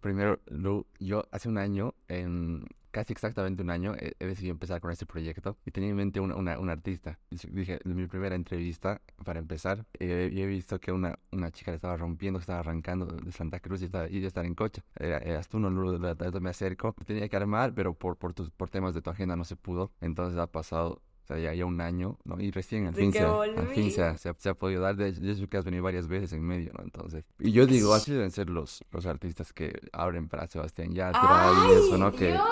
[0.00, 4.80] Primero, Lu, yo hace un año, en casi exactamente un año, he, he decidido empezar
[4.80, 7.18] con este proyecto y tenía en mente una, una, una artista.
[7.28, 11.72] Dije, en mi primera entrevista, para empezar, eh, y he visto que una, una chica
[11.72, 14.82] le estaba rompiendo, estaba arrancando de Santa Cruz y, estaba, y yo estaba en coche.
[14.94, 15.98] Era, eras tú, no, Lu,
[16.40, 16.94] me acerco.
[17.04, 19.92] Tenía que armar, pero por, por, tus, por temas de tu agenda no se pudo.
[20.00, 22.40] Entonces ha pasado o sea, ya, ya un año, ¿no?
[22.40, 24.94] Y recién al fin, se, al fin se, ha- se, se ha podido dar.
[24.94, 26.84] De, de eso que has venido varias veces en medio, ¿no?
[26.84, 31.50] Entonces, y yo digo, así deben ser los, los artistas que abren para Sebastián Yatra
[31.68, 32.12] y eso, ¿no?
[32.12, 32.42] Que, Dios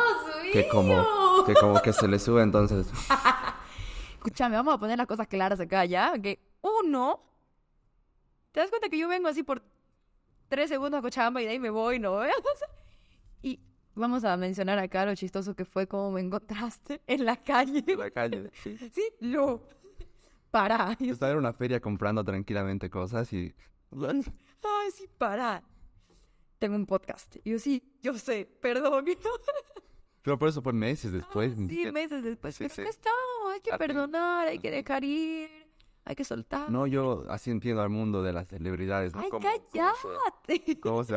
[0.53, 1.05] que como,
[1.47, 2.89] que como que se le sube, entonces,
[4.15, 6.19] Escúchame, vamos a poner las cosas claras acá, ¿ya?
[6.21, 7.21] Que uno,
[8.51, 9.63] ¿te das cuenta que yo vengo así por
[10.49, 12.19] tres segundos a Cochabamba y de ahí me voy, ¿no?
[13.43, 13.61] y
[13.95, 17.85] vamos a mencionar acá lo chistoso que fue cómo me encontraste en la calle.
[17.87, 18.51] en la calle.
[18.63, 18.77] Sí.
[18.93, 19.69] Sí, lo.
[20.51, 20.97] Para.
[21.01, 23.53] Yo estaba en una feria comprando tranquilamente cosas y...
[24.01, 25.63] Ay, sí, para.
[26.61, 27.37] Tengo un podcast.
[27.45, 29.05] Y yo sí, yo sé, perdón.
[30.23, 31.57] Pero por eso fue meses después.
[31.57, 32.55] ni sí, meses después.
[32.55, 32.81] Sí, Pero sí.
[32.83, 35.51] acá estamos, hay que Ah, perdonar, hay que dejar ir,
[36.05, 36.71] hay que soltar.
[36.71, 39.21] No, yo así entiendo al mundo de las celebridades, ¿no?
[39.21, 40.81] Ay, Cómo- cómo se- cállate.
[40.81, 41.17] ¿Cómo se...?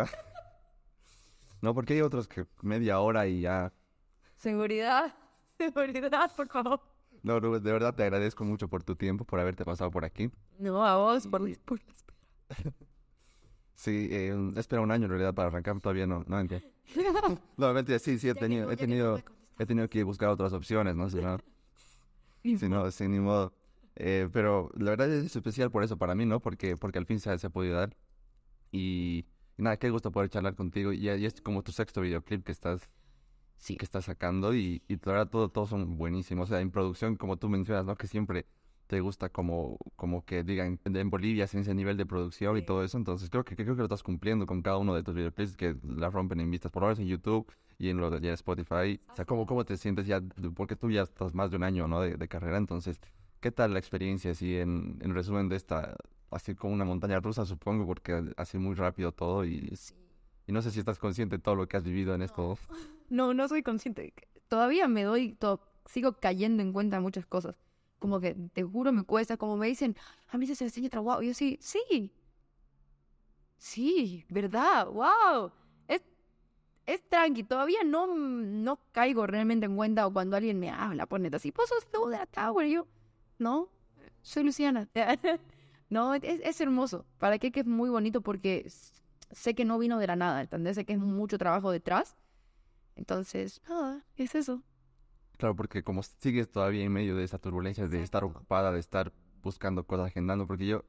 [1.61, 3.73] No, porque hay otros que media hora y ya...
[4.37, 5.13] Seguridad,
[5.57, 6.81] seguridad, por favor.
[7.23, 10.29] No, Rubén, de verdad te agradezco mucho por tu tiempo, por haberte pasado por aquí.
[10.59, 12.17] No, a vos, por, la- por la espera.
[13.73, 16.67] Sí, eh, espera un año en realidad para arrancar, todavía no, no entiendo.
[17.57, 19.19] No, mentira, sí, sí, he tenido, he tenido,
[19.59, 21.09] he tenido que buscar otras opciones, ¿no?
[21.09, 21.37] Si no,
[22.43, 23.53] si no, sin ni modo.
[23.95, 26.39] Eh, pero la verdad es especial por eso para mí, ¿no?
[26.39, 27.95] Porque, porque al fin se, se ha podido dar.
[28.71, 29.25] Y,
[29.57, 30.93] y nada, qué gusto poder charlar contigo.
[30.93, 32.89] Y, y es como tu sexto videoclip que estás,
[33.57, 33.75] Sí.
[33.75, 36.49] que estás sacando y, y la verdad todo, todos son buenísimos.
[36.49, 37.95] O sea, en producción, como tú mencionas, ¿no?
[37.95, 38.45] Que siempre
[38.85, 42.65] te gusta como, como que digan en Bolivia sin ese nivel de producción y Sí.
[42.67, 42.97] todo eso.
[42.97, 45.75] Entonces creo que, creo que lo estás cumpliendo con cada uno de tus videoclips que
[45.83, 49.01] la rompen en vistas, por lo menos en YouTube y en lo de Spotify.
[49.09, 50.21] O sea, ¿cómo, cómo te sientes ya?
[50.55, 51.99] Porque tú ya estás más de un año, ¿no?
[52.01, 52.57] De, de carrera.
[52.57, 53.01] Entonces,
[53.41, 55.95] ¿qué tal la experiencia así en, en resumen de esta,
[56.31, 59.73] así como una montaña rusa, supongo, porque hace muy rápido todo y,
[60.45, 62.57] y no sé si estás consciente de todo lo que has vivido en esto.
[63.09, 64.13] No, no soy consciente.
[64.49, 67.55] Todavía me doy, to- sigo cayendo en cuenta de muchas cosas.
[67.99, 69.37] Como que, te juro, me cuesta.
[69.37, 69.95] Como me dicen,
[70.27, 71.21] a mí se enseña trabajo.
[71.23, 72.11] Y yo sí, sí.
[73.57, 74.87] Sí, ¿verdad?
[74.87, 75.51] ¡Wow!
[75.87, 76.01] Es,
[76.85, 77.43] es tranqui.
[77.43, 81.69] Todavía no, no caigo realmente en cuenta o cuando alguien me habla, pone así, vos
[81.69, 82.67] sos tú de la Tower.
[82.67, 82.87] Y yo,
[83.39, 83.69] no,
[84.21, 84.87] soy Luciana.
[85.89, 87.05] no, es, es hermoso.
[87.17, 87.51] ¿Para qué?
[87.51, 88.69] Que es muy bonito porque
[89.31, 90.75] sé que no vino de la nada, ¿entendés?
[90.75, 92.15] Sé que es mucho trabajo detrás.
[92.95, 94.63] Entonces, nada, es eso.
[95.37, 99.13] Claro, porque como sigues todavía en medio de esa turbulencia, de estar ocupada, de estar
[99.43, 100.83] buscando cosas, agendando, porque yo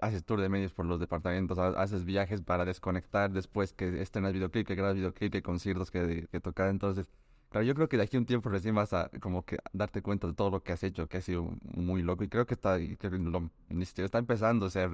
[0.00, 4.32] haces tour de medios por los departamentos, ha- haces viajes para desconectar, después que estrenas
[4.34, 7.08] videoclip, que grabas videoclip, que conciertos que, que tocar, entonces,
[7.54, 10.02] claro, yo creo que de aquí a un tiempo recién vas a como que darte
[10.02, 12.54] cuenta de todo lo que has hecho, que ha sido muy loco, y creo que
[12.54, 13.48] está, que lo-
[13.96, 14.90] está empezando, o sea,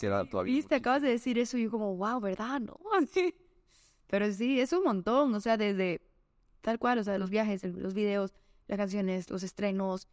[0.00, 2.58] queda todavía Viste, acabas de decir eso y yo como, wow, ¿verdad?
[2.58, 2.78] No.
[4.08, 6.00] Pero sí, es un montón, o sea, desde
[6.62, 8.32] tal cual, o sea, los viajes, los videos,
[8.66, 10.08] las canciones, los estrenos,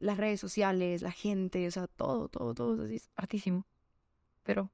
[0.00, 3.64] las redes sociales, la gente, o sea, todo, todo, todo, así es hartísimo.
[4.42, 4.72] Pero,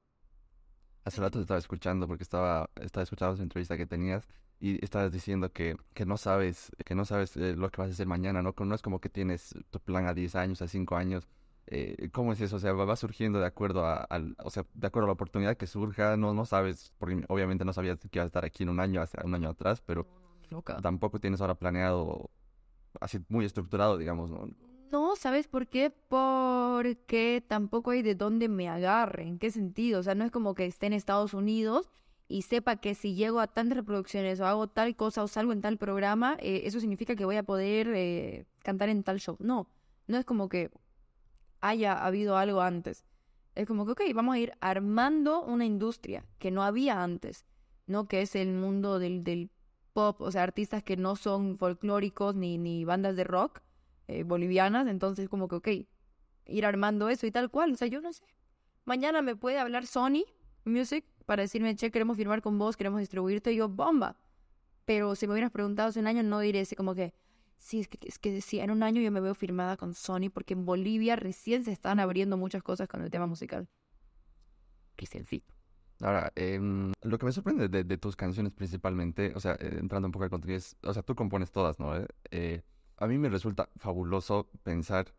[1.05, 4.27] Hace rato te estaba escuchando porque estaba, estaba escuchando esa entrevista que tenías
[4.59, 7.93] y estabas diciendo que, que no sabes, que no sabes eh, lo que vas a
[7.93, 8.53] hacer mañana, ¿no?
[8.57, 11.27] No es como que tienes tu plan a 10 años, a 5 años.
[11.67, 12.55] Eh, ¿cómo es eso?
[12.55, 15.13] O sea, va va surgiendo de acuerdo a, al, o sea, de acuerdo a la
[15.13, 18.63] oportunidad que surja, no, no sabes, porque obviamente no sabías que ibas a estar aquí
[18.63, 20.07] en un año, hace un año atrás, pero
[20.49, 20.77] loca.
[20.81, 22.31] tampoco tienes ahora planeado
[22.99, 24.49] así muy estructurado, digamos, ¿no?
[24.91, 25.91] No, ¿sabes por qué?
[25.91, 29.27] Porque tampoco hay de dónde me agarre.
[29.27, 29.99] ¿En qué sentido?
[29.99, 31.91] O sea, no es como que esté en Estados Unidos
[32.29, 35.61] y sepa que si llego a tantas reproducciones o hago tal cosa o salgo en
[35.61, 39.35] tal programa, eh, eso significa que voy a poder eh, cantar en tal show.
[39.39, 39.67] No,
[40.05, 40.69] no es como que
[41.59, 43.03] haya habido algo antes.
[43.55, 47.47] Es como que, ok, vamos a ir armando una industria que no había antes,
[47.87, 48.07] ¿no?
[48.07, 49.49] Que es el mundo del, del
[49.93, 53.61] pop, o sea, artistas que no son folclóricos ni, ni bandas de rock
[54.07, 55.67] eh, bolivianas, entonces como que, ok,
[56.45, 58.23] ir armando eso y tal cual, o sea, yo no sé.
[58.85, 60.25] Mañana me puede hablar Sony
[60.63, 64.15] Music para decirme, che, queremos firmar con vos, queremos distribuirte, y yo, bomba.
[64.85, 67.13] Pero si me hubieras preguntado hace un año, no diré así como que,
[67.59, 70.31] sí, es que, es que sí, en un año yo me veo firmada con Sony,
[70.33, 73.69] porque en Bolivia recién se están abriendo muchas cosas con el tema musical.
[75.27, 75.43] sí.
[76.01, 80.11] Ahora, em, lo que me sorprende de, tus canciones principalmente, o sea, eh, entrando un
[80.11, 81.95] poco al contenido, es, o sea, tú compones todas, ¿no?
[81.95, 82.61] Eh, eh,
[82.97, 85.13] a mí me resulta fabuloso pensar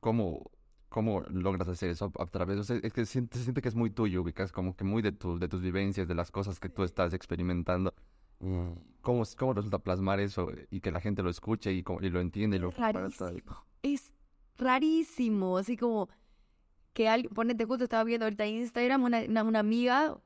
[0.00, 0.50] cómo
[0.92, 2.58] ¿Cómo logras hacer eso a través?
[2.58, 4.84] O sea, es que se siente, se siente que es muy tuyo, ubicas como que
[4.84, 7.94] muy de, tu, de tus vivencias, de las cosas que tú estás experimentando.
[9.00, 12.58] ¿Cómo, ¿Cómo resulta plasmar eso y que la gente lo escuche y, y lo entiende?
[12.58, 13.64] Y lo rarísimo.
[13.82, 14.12] Es
[14.58, 16.10] rarísimo, así como
[16.92, 20.18] que alguien, ponete justo estaba viendo ahorita en Instagram una, una, una amiga,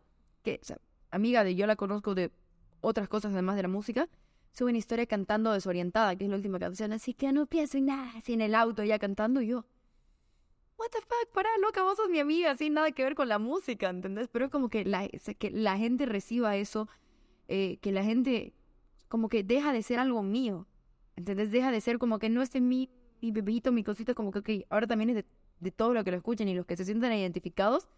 [0.42, 0.78] que, o sea,
[1.12, 2.32] amiga de yo la conozco de
[2.80, 4.08] otras cosas además de la música,
[4.50, 7.86] sube una historia cantando desorientada, que es la última canción, así que no pienso en
[7.86, 9.64] nada, así en el auto ya cantando y yo
[10.78, 13.38] what the fuck, para, loca, vos sos mi amiga, sin nada que ver con la
[13.38, 14.28] música, ¿entendés?
[14.28, 16.88] Pero es como que la, gente reciba eso,
[17.48, 18.54] eh, que la gente
[19.08, 20.66] como que deja de ser algo mío,
[21.16, 21.50] ¿entendés?
[21.50, 22.90] Deja de ser como que no es mi,
[23.20, 25.26] mi bebito, mi cosita, como que, ok, ahora también es de,
[25.60, 27.88] de todo lo que lo escuchen y los que se sientan identificados.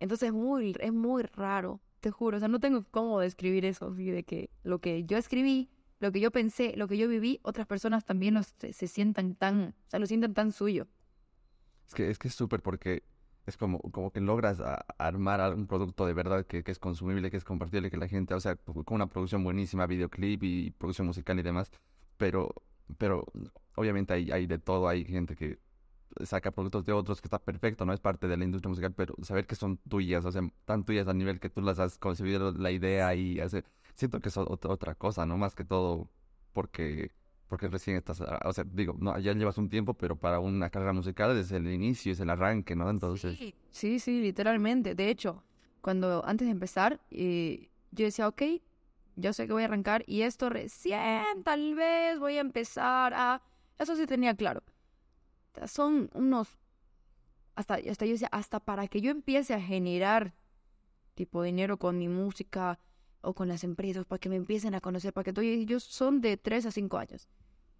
[0.00, 3.90] Entonces es muy, es muy raro, te juro, o sea, no tengo cómo describir eso,
[3.90, 5.70] de que lo que yo escribí,
[6.00, 9.74] lo que yo pensé, lo que yo viví, otras personas también se, se sientan tan,
[9.86, 10.88] o sea, lo sientan tan suyo.
[11.86, 13.02] Es que es que es súper porque
[13.46, 14.60] es como, como que logras
[14.98, 18.34] armar un producto de verdad que, que, es consumible, que es compartible, que la gente,
[18.34, 21.70] o sea, con una producción buenísima, videoclip y producción musical y demás,
[22.16, 22.54] pero,
[22.98, 23.26] pero
[23.76, 25.58] obviamente hay, hay de todo, hay gente que
[26.24, 29.14] saca productos de otros que está perfecto, no es parte de la industria musical, pero
[29.22, 32.52] saber que son tuyas, o sea, tan tuyas a nivel que tú las has concebido
[32.52, 33.64] la idea y hace,
[33.94, 35.36] siento que es otra cosa, ¿no?
[35.36, 36.08] Más que todo
[36.52, 37.10] porque
[37.48, 40.70] porque recién estás, ah, o sea, digo, no, ya llevas un tiempo, pero para una
[40.70, 42.88] carrera musical desde el inicio, es el arranque, ¿no?
[42.90, 43.36] Entonces...
[43.36, 44.94] Sí, sí, sí literalmente.
[44.94, 45.44] De hecho,
[45.80, 48.42] cuando antes de empezar, eh, yo decía, ok,
[49.16, 53.42] yo sé que voy a arrancar y esto recién, tal vez voy a empezar a...
[53.78, 54.62] Eso sí tenía claro.
[55.66, 56.58] Son unos...
[57.54, 60.34] Hasta, hasta yo decía, hasta para que yo empiece a generar
[61.14, 62.80] tipo dinero con mi música,
[63.24, 66.20] o con las empresas para que me empiecen a conocer, para que todos ellos son
[66.20, 67.28] de 3 a 5 años.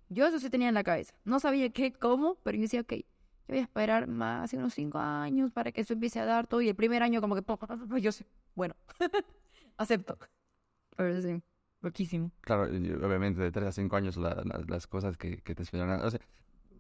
[0.08, 1.14] Yo eso sí tenía en la cabeza.
[1.24, 3.04] No sabía qué, cómo, pero yo decía, ok, yo
[3.48, 6.60] voy a esperar más de unos 5 años para que eso empiece a dar todo.
[6.60, 7.42] Y el primer año como que,
[8.00, 8.74] yo sé, bueno,
[9.76, 10.18] acepto.
[10.96, 11.42] Pero sí,
[11.80, 12.30] poquísimo.
[12.40, 16.00] Claro, obviamente de 3 a 5 años las cosas que, que te esperan.
[16.02, 16.20] O sea,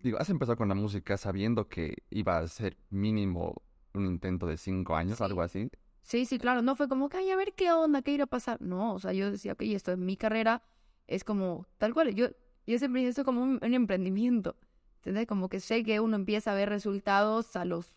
[0.02, 3.62] digo, has empezado con la música sabiendo que iba a ser mínimo
[3.94, 5.70] un intento de 5 años, algo así.
[6.04, 8.26] Sí, sí, claro, no fue como que, ay, a ver qué onda, qué irá a
[8.26, 8.60] pasar.
[8.60, 10.62] No, o sea, yo decía, ok, esto es mi carrera,
[11.06, 12.28] es como, tal cual, yo,
[12.66, 14.54] yo siempre dije esto como un, emprendimiento,
[14.96, 15.26] ¿entendés?
[15.26, 17.94] Como que sé que uno empieza a ver resultados a los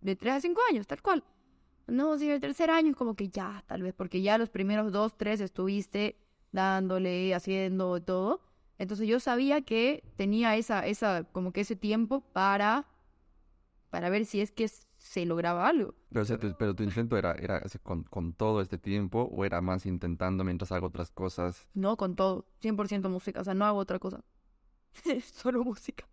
[0.00, 1.24] de tres a cinco años, tal cual.
[1.88, 4.92] No, si el tercer año es como que ya, tal vez, porque ya los primeros
[4.92, 6.16] dos, tres estuviste
[6.52, 8.42] dándole, haciendo todo.
[8.78, 12.86] Entonces yo sabía que tenía esa, esa, como que ese tiempo para,
[13.90, 14.64] para ver si es que
[15.04, 15.94] se lograba algo.
[16.10, 19.84] Pero, tu, pero tu intento era, era con, con, todo este tiempo o era más
[19.84, 21.68] intentando mientras hago otras cosas?
[21.74, 24.24] No, con todo, 100% música, o sea, no hago otra cosa.
[25.22, 26.08] Solo música.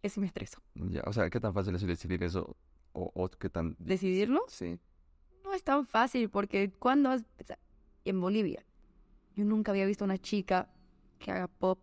[0.00, 0.62] Es me estreso.
[0.74, 2.56] Ya, o sea, ¿qué tan fácil es decidir eso?
[2.92, 3.74] ¿O, o qué tan...
[3.80, 4.44] ¿Decidirlo?
[4.46, 4.78] Sí.
[5.42, 7.24] No es tan fácil porque cuando has...
[8.04, 8.64] En Bolivia,
[9.34, 10.72] yo nunca había visto una chica
[11.18, 11.80] que haga pop,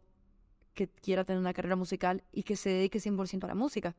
[0.73, 3.97] que quiera tener una carrera musical y que se dedique 100% a la música.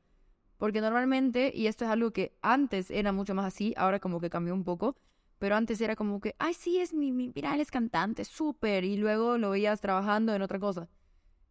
[0.59, 4.29] Porque normalmente, y esto es algo que antes era mucho más así, ahora como que
[4.29, 4.97] cambió un poco,
[5.39, 8.97] pero antes era como que, ay, sí, es mi, mi mira, es cantante, súper, y
[8.97, 10.89] luego lo veías trabajando en otra cosa.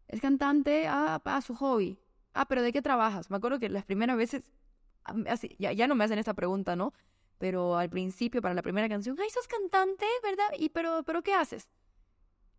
[0.08, 1.98] Es cantante, ah, a su hobby.
[2.34, 3.30] Ah, pero ¿de qué trabajas?
[3.30, 4.52] Me acuerdo que las primeras veces,
[5.26, 6.92] así, ya, ya no me hacen esta pregunta, ¿no?
[7.38, 10.48] Pero al principio, para la primera canción, ay, sos cantante, ¿verdad?
[10.58, 11.68] ¿Y pero, pero qué haces?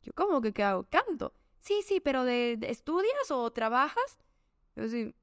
[0.02, 0.88] Yo, ¿cómo que qué hago?
[0.90, 1.34] Canto.
[1.60, 4.18] Sí, sí, pero de, de estudias o trabajas?
[4.76, 5.14] Yo sí,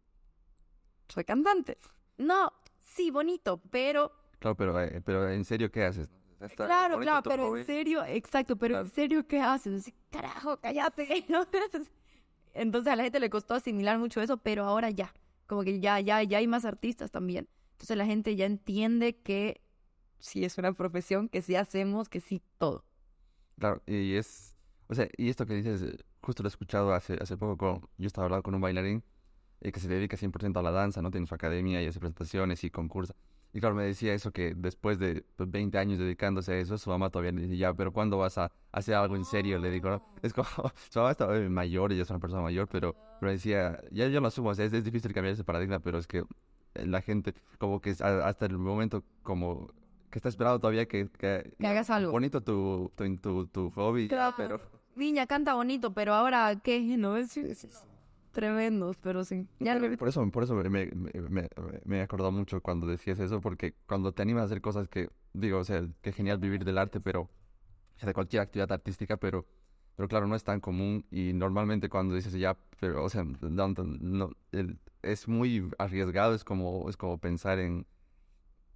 [1.08, 1.78] soy cantante.
[2.18, 4.12] No, sí, bonito, pero...
[4.38, 6.08] Claro, pero, eh, pero en serio, ¿qué haces?
[6.54, 9.92] claro, claro, pero en serio, exacto, pero en serio, ¿qué haces?
[10.10, 11.24] carajo, cállate.
[12.54, 15.12] Entonces a la gente le costó asimilar mucho eso, pero ahora ya,
[15.46, 17.48] como que ya, ya, ya hay más artistas también.
[17.72, 19.60] Entonces la gente ya entiende que
[20.18, 22.84] sí es una profesión, que sí hacemos, que sí todo.
[23.58, 24.56] Claro, y es,
[24.88, 25.84] o sea, y esto que dices,
[26.22, 29.02] justo lo he escuchado hace, hace poco, con, yo estaba hablando con un bailarín
[29.60, 31.10] y que se dedica 100% a la danza, ¿no?
[31.10, 33.14] Tiene su academia y hace presentaciones y concursa.
[33.52, 36.90] Y claro, me decía eso, que después de 20 pues, años dedicándose a eso, su
[36.90, 39.58] mamá todavía le dice, ya, pero ¿cuándo vas a hacer algo en serio?
[39.58, 40.46] Le digo, Es como,
[40.90, 44.28] su mamá está mayor, ella es una persona mayor, pero, pero decía, ya yo lo
[44.28, 46.24] asumo, es, es difícil cambiar ese paradigma, pero es que
[46.74, 49.68] la gente, como que hasta el momento, como
[50.10, 52.12] que está esperando todavía que, que, hagas algo.
[52.12, 54.34] Bonito tu, tu, tu, hobby, claro.
[54.36, 54.60] pero...
[54.96, 56.80] Niña, canta bonito, pero ahora, ¿qué?
[56.98, 57.16] ¿No?
[57.16, 57.38] Es,
[58.36, 59.48] tremendos, pero sí.
[59.98, 61.48] Por eso, por eso me, me,
[61.84, 65.08] me, he acordado mucho cuando decías eso, porque cuando te animas a hacer cosas que,
[65.32, 67.28] digo, o sea, qué genial vivir del arte, pero,
[68.02, 69.46] de cualquier actividad artística, pero,
[69.96, 73.68] pero claro, no es tan común y normalmente cuando dices ya, pero, o sea, no,
[73.68, 77.86] no, el- es muy arriesgado, es como, es como pensar en,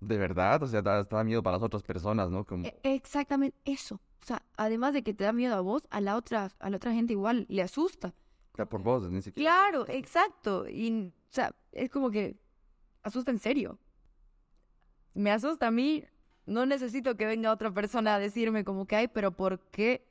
[0.00, 2.44] de verdad, o sea, da, da miedo para las otras personas, ¿no?
[2.44, 3.96] Como, E- Exactamente eso.
[4.22, 6.76] O sea, además de que te da miedo a vos, a la otra, a la
[6.76, 8.14] otra gente igual le asusta.
[8.66, 9.50] Por vos, ni siquiera.
[9.50, 10.68] Claro, exacto.
[10.68, 12.36] Y, o sea, es como que
[13.02, 13.78] asusta en serio.
[15.14, 16.04] Me asusta a mí.
[16.46, 20.06] No necesito que venga otra persona a decirme como que hay, pero ¿por qué?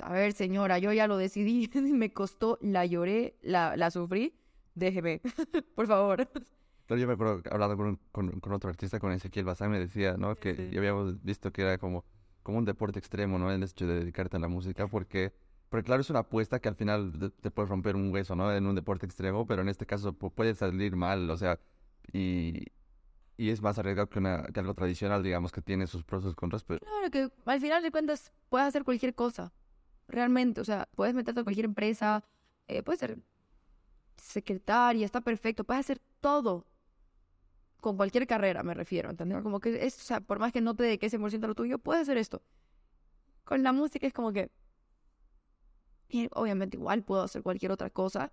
[0.00, 4.34] A ver, señora, yo ya lo decidí, me costó, la lloré, la, la sufrí.
[4.74, 5.20] Déjeme,
[5.74, 6.28] por favor.
[6.86, 10.16] Pero yo me acuerdo hablando con, con, con otro artista, con Ezequiel Bazán, me decía,
[10.18, 10.34] ¿no?
[10.36, 10.68] Que Sí.
[10.72, 12.04] ya habíamos visto que era como,
[12.42, 13.50] como un deporte extremo, ¿no?
[13.50, 15.32] El hecho de dedicarte a la música, porque,
[15.74, 18.52] porque claro, es una apuesta que al final te, te puede romper un hueso, ¿no?
[18.52, 21.58] En un deporte extremo, pero en este caso pu- puede salir mal, o sea,
[22.12, 22.66] y,
[23.36, 26.78] y es más arriesgado que, algo tradicional, digamos, que tiene sus pros y contras, pero
[26.78, 29.52] Claro que al final de cuentas puedes hacer cualquier cosa.
[30.06, 32.22] Realmente, o sea, puedes meterte a cualquier empresa,
[32.68, 33.18] eh, puedes ser
[34.16, 36.66] secretaria, está perfecto, puedes hacer todo.
[37.80, 39.42] Con cualquier carrera, me refiero, ¿entendés?
[39.42, 41.78] Como que es, o sea, por más que no te dediques 100% a lo tuyo,
[41.80, 42.42] puedes hacer esto.
[43.44, 44.52] Con la música es como que.
[46.14, 48.32] Y obviamente, igual puedo hacer cualquier otra cosa,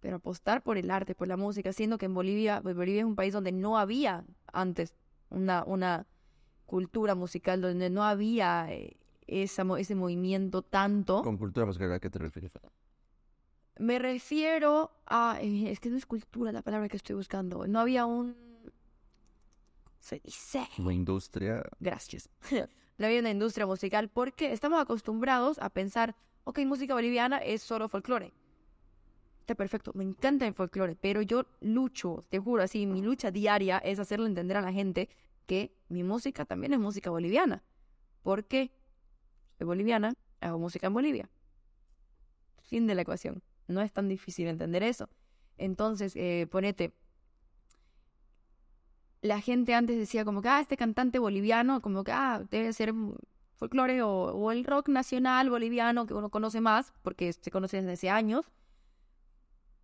[0.00, 3.06] pero apostar por el arte, por la música, siendo que en Bolivia, pues, Bolivia es
[3.06, 4.94] un país donde no había antes
[5.30, 6.06] una, una
[6.66, 11.22] cultura musical, donde no había eh, esa, ese movimiento tanto.
[11.22, 12.52] con cultura musical, ¿a qué te refieres?
[13.78, 15.38] Me refiero a...
[15.40, 17.66] eh, es que no es cultura la palabra que estoy buscando.
[17.66, 18.36] No había un...
[20.00, 20.68] Se dice...
[20.76, 22.28] La industria, Gracias.
[22.98, 27.88] no había una industria musical porque estamos acostumbrados a pensar, ok, música boliviana es solo
[27.88, 28.32] folclore.
[29.40, 33.78] Está perfecto, me encanta el folclore, pero yo lucho, te juro, así, mi lucha diaria
[33.78, 35.08] es hacerle entender a la gente
[35.46, 37.62] que mi música también es música boliviana.
[38.22, 38.70] ¿Por qué?
[39.58, 41.30] Soy boliviana, hago música en Bolivia.
[42.62, 43.42] Fin de la ecuación.
[43.66, 45.08] No es tan difícil entender eso.
[45.58, 46.92] Entonces, eh, ponete,
[49.20, 52.92] la gente antes decía como que, ah, este cantante boliviano, como que, ah, debe ser
[53.62, 57.92] folclore o, o el rock nacional boliviano que uno conoce más, porque se conoce desde
[57.92, 58.50] hace años,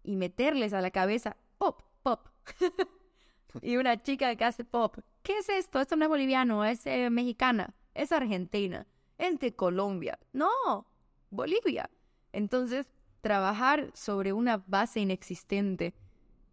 [0.03, 2.27] y meterles a la cabeza pop, pop.
[3.63, 5.81] y una chica que hace pop, ¿qué es esto?
[5.81, 8.85] Esto no es boliviano, es eh, mexicana, es argentina,
[9.17, 10.19] es de Colombia.
[10.33, 10.87] No,
[11.31, 11.89] Bolivia.
[12.33, 12.89] Entonces,
[13.21, 15.95] trabajar sobre una base inexistente,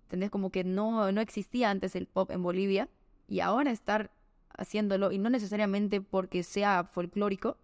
[0.04, 0.30] ¿entendés?
[0.30, 2.88] Como que no, no existía antes el pop en Bolivia
[3.28, 4.12] y ahora estar
[4.58, 7.58] haciéndolo, y no necesariamente porque sea folclórico,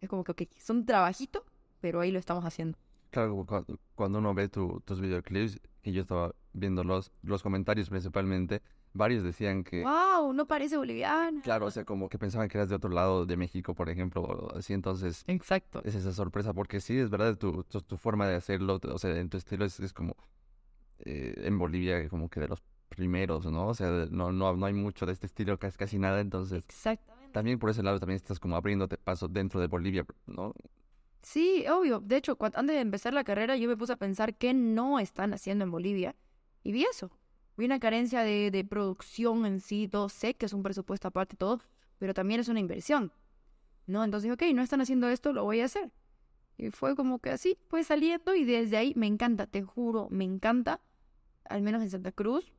[0.00, 1.44] es como que, ok, es un trabajito,
[1.80, 2.78] pero ahí lo estamos haciendo.
[3.10, 7.88] Claro, cu- cuando uno ve tu- tus videoclips, y yo estaba viendo los, los comentarios
[7.88, 8.60] principalmente,
[8.92, 10.32] varios decían que, ¡Wow!
[10.32, 11.40] No parece boliviana.
[11.42, 14.22] claro, o sea, como que pensaban que eras de otro lado de México, por ejemplo,
[14.22, 15.80] o así, entonces Exacto.
[15.84, 19.16] es esa sorpresa, porque sí, es verdad, tu, tu, tu forma de hacerlo, o sea,
[19.18, 20.16] en tu estilo es, es como,
[21.00, 23.68] eh, en Bolivia, como que de los primeros, ¿no?
[23.68, 27.32] O sea, no, no, no hay mucho de este estilo, casi, casi nada, entonces Exactamente.
[27.32, 30.54] también por ese lado también estás como abriéndote paso dentro de Bolivia, ¿no?
[31.22, 31.98] Sí, obvio.
[32.00, 35.34] De hecho, antes de empezar la carrera, yo me puse a pensar qué no están
[35.34, 36.14] haciendo en Bolivia.
[36.62, 37.10] Y vi eso.
[37.56, 40.08] Vi una carencia de, de producción en sí, todo.
[40.08, 41.60] Sé que es un presupuesto aparte y todo,
[41.98, 43.12] pero también es una inversión.
[43.86, 44.04] ¿No?
[44.04, 45.90] Entonces, ok, no están haciendo esto, lo voy a hacer.
[46.58, 50.24] Y fue como que así, fue saliendo y desde ahí me encanta, te juro, me
[50.24, 50.80] encanta.
[51.44, 52.52] Al menos en Santa Cruz.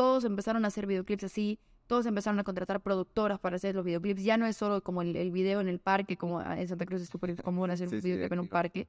[0.00, 1.60] Todos empezaron a hacer videoclips así.
[1.86, 4.24] Todos empezaron a contratar productoras para hacer los videoclips.
[4.24, 7.02] Ya no es solo como el, el video en el parque, como en Santa Cruz
[7.02, 8.88] es súper común hacer un sí, videoclip en un parque.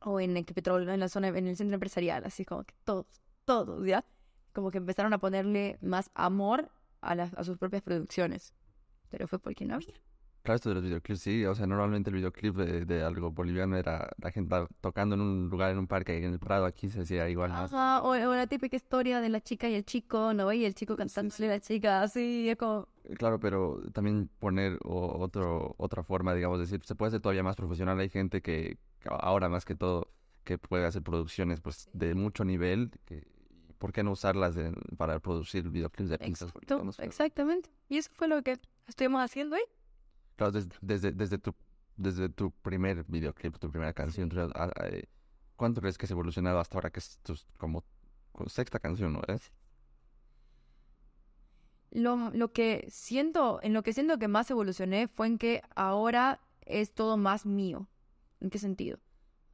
[0.00, 3.04] O en Ecopetrol, en la zona, en el centro empresarial, así como que todos,
[3.44, 4.06] todos, ¿ya?
[4.54, 6.70] Como que empezaron a ponerle más amor
[7.02, 8.54] a, las, a sus propias producciones.
[9.10, 10.00] Pero fue porque no había.
[10.44, 13.78] Claro, esto de los videoclips, sí, o sea, normalmente el videoclip de, de algo boliviano
[13.78, 17.00] era la gente tocando en un lugar, en un parque, en el Prado, aquí se
[17.00, 17.50] hacía igual.
[17.50, 20.52] Ajá, o, o la típica historia de la chica y el chico, ¿no?
[20.52, 22.88] Y el chico cantándole a la chica, así, es como...
[23.16, 27.56] Claro, pero también poner o- otro, otra forma, digamos, decir, se puede hacer todavía más
[27.56, 27.98] profesional.
[27.98, 30.12] Hay gente que ahora más que todo
[30.44, 32.90] que puede hacer producciones pues de mucho nivel.
[33.06, 33.26] Que,
[33.78, 36.98] ¿Por qué no usarlas de- para producir videoclips de Exacto, bolivianos?
[37.00, 37.70] Exactamente.
[37.88, 39.62] Y eso fue lo que estuvimos haciendo ahí.
[40.36, 41.54] Claro, des- desde, desde, tu,
[41.96, 45.04] desde tu primer videoclip, tu primera canción, ah, eh,
[45.56, 47.84] ¿cuánto crees que has evolucionado hasta ahora que es tu como
[48.46, 49.52] sexta canción, ¿no es?
[51.90, 56.40] Lo, lo que siento, en lo que siento que más evolucioné fue en que ahora
[56.62, 57.86] es todo más mío.
[58.40, 58.98] ¿En qué sentido?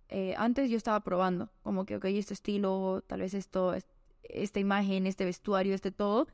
[0.09, 3.87] Eh, antes yo estaba probando, como que, ok, este estilo, tal vez esto, es-
[4.23, 6.29] esta imagen, este vestuario, este todo,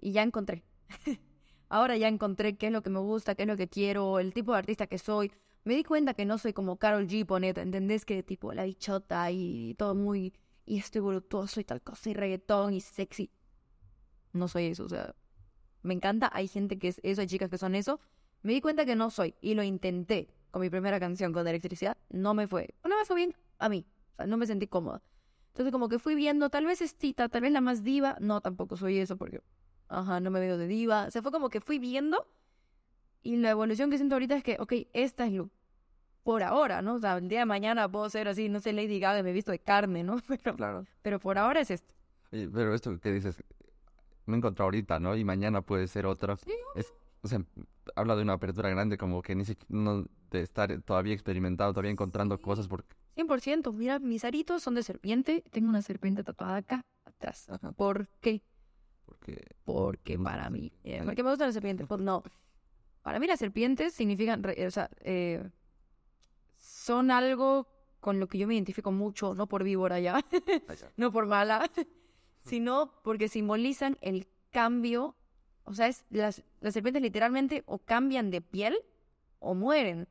[0.00, 0.64] y ya encontré.
[1.74, 4.32] ahora ya encontré qué es lo que me gusta, qué es lo que quiero, el
[4.32, 5.32] tipo de artista que soy.
[5.64, 8.04] me di cuenta que no soy como Carol G, poneta, ¿entendés?
[8.04, 10.32] Que tipo la bichota y todo muy,
[10.66, 13.30] y estoy voluptuoso y tal cosa, y reggaetón y sexy.
[14.32, 15.16] No soy eso, o sea,
[15.82, 17.98] me encanta, hay gente que es eso, hay chicas que son eso.
[18.42, 21.96] Me di cuenta que no soy, y lo intenté con mi primera canción, con electricidad,
[22.08, 25.02] no me fue, no me fue bien a mí, o sea, no me sentí cómoda.
[25.48, 28.76] Entonces como que fui viendo, tal vez estita, tal vez la más diva, no, tampoco
[28.76, 29.40] soy eso porque,
[29.98, 31.06] ajá, no me veo de diva.
[31.06, 32.26] O sea, fue como que fui viendo
[33.22, 35.50] y la evolución que siento ahorita es que, ok, esta es lo
[36.22, 36.94] por ahora, ¿no?
[36.94, 39.32] O sea, el día de mañana puedo ser así, no sé, Lady Gaga, me he
[39.34, 40.16] visto de carne, ¿no?
[40.28, 40.86] Pero, Claro.
[41.02, 41.92] pero por ahora es esto.
[42.32, 43.42] Oye, Pero esto que dices,
[44.24, 45.14] me encontré ahorita, ¿no?
[45.16, 46.38] Y mañana puede ser otra.
[46.74, 47.44] Es, o sea,
[47.94, 51.90] habla de una apertura grande, como que ni siquiera no, de estar todavía experimentado, todavía
[51.90, 53.72] encontrando cosas, porque 100%.
[53.74, 55.44] Mira, mis aritos son de serpiente.
[55.50, 57.48] Tengo una serpiente tatuada acá atrás.
[57.50, 57.72] Ajá.
[57.72, 58.42] ¿Por qué?
[59.04, 60.72] Porque Porque para mí.
[60.84, 61.86] eh, porque me gustan las serpientes.
[61.86, 62.22] Pues no.
[63.02, 65.50] Para mí las serpientes significan, o sea, eh,
[66.58, 67.68] son algo
[68.00, 70.24] con lo que yo me identifico mucho, no por víbora ya,
[70.96, 71.70] no por mala,
[72.42, 75.16] sino porque simbolizan el cambio.
[75.64, 78.76] O sea, es, las, las serpientes literalmente o cambian de piel
[79.38, 80.08] o mueren.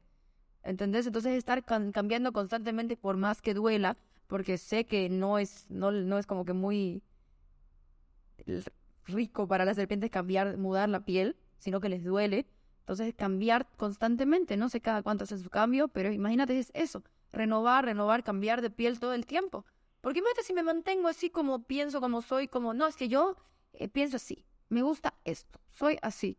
[0.64, 1.06] ¿Entendés?
[1.06, 3.98] Entonces estar cambiando constantemente por más que duela,
[4.28, 7.04] porque sé que no es, no, no es como que muy
[9.06, 12.46] rico para las serpientes cambiar, mudar la piel, sino que les duele.
[12.80, 17.86] Entonces cambiar constantemente, no sé cada cuánto hace su cambio, pero imagínate es eso, renovar,
[17.86, 19.66] renovar, cambiar de piel todo el tiempo.
[20.02, 23.38] Porque imagínate si me mantengo así como pienso, como soy, como no, es que yo
[23.72, 26.38] eh, pienso así, me gusta esto, soy así.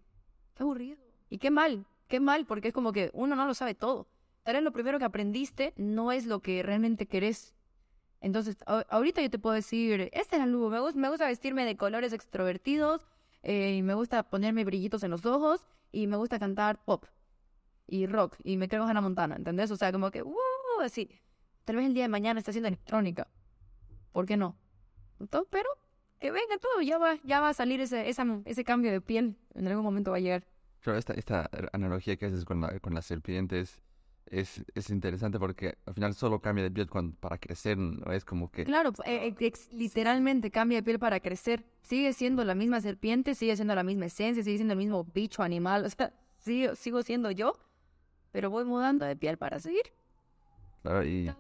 [0.55, 0.99] Qué aburrido.
[1.31, 4.07] Y qué mal, qué mal, porque es como que uno no lo sabe todo.
[4.43, 7.54] Tal vez lo primero que aprendiste no es lo que realmente querés.
[8.25, 11.77] Entonces, ahorita yo te puedo decir, este es el look, me, me gusta vestirme de
[11.77, 13.07] colores extrovertidos,
[13.43, 15.63] eh, y me gusta ponerme brillitos en los ojos,
[15.93, 17.05] y me gusta cantar pop
[17.87, 19.71] y rock, y me creo Hannah Montana, ¿entendés?
[19.71, 20.35] O sea, como que, uh,
[20.83, 21.11] así.
[21.67, 23.29] Tal vez el día de mañana está haciendo electrónica.
[24.13, 24.57] ¿Por qué no?
[25.21, 25.69] Entonces, pero
[26.19, 29.37] que venga todo, ya va, ya va a salir ese, esa, ese cambio de piel.
[29.55, 30.47] En algún momento va a llegar.
[30.81, 32.95] Claro, esta, esta analogía que haces con, la, con
[34.75, 38.13] es interesante porque al final solo cambia de piel cuando, para crecer, ¿no?
[38.13, 38.65] Es como que...
[38.65, 41.65] Claro, eh, eh, ex- literalmente cambia de piel para crecer.
[41.83, 45.43] Sigue siendo la misma serpiente, sigue siendo la misma esencia, sigue siendo el mismo bicho
[45.43, 45.85] animal.
[45.87, 47.53] O sea, sigo, sigo siendo yo,
[48.33, 49.85] pero voy mudando de piel para seguir.
[50.83, 51.31] Claro, y...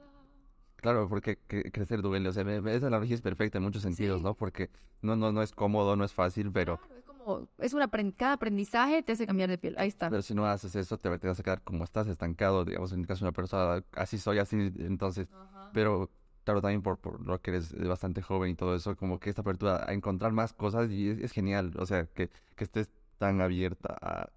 [0.76, 4.24] Claro, porque cre- crecer duele, o sea, esa analogía es perfecta en muchos sentidos, Sí.
[4.24, 4.34] ¿no?
[4.34, 4.68] Porque
[5.00, 8.14] no, no, no es cómodo, no es fácil, pero, Claro, es como, es un apren-
[8.16, 9.74] cada aprendizaje te hace cambiar de piel.
[9.78, 10.10] Ahí está.
[10.10, 13.00] pero si no haces eso, te, te vas a quedar como estás, estancado, digamos, en
[13.00, 15.28] el caso de una persona, así soy, así, entonces,
[15.72, 16.10] pero
[16.44, 19.40] claro, también por, por lo que eres bastante joven y todo eso, como que esta
[19.42, 23.40] apertura a encontrar más cosas y es, es genial, o sea, que, que estés tan
[23.40, 24.30] abierta a,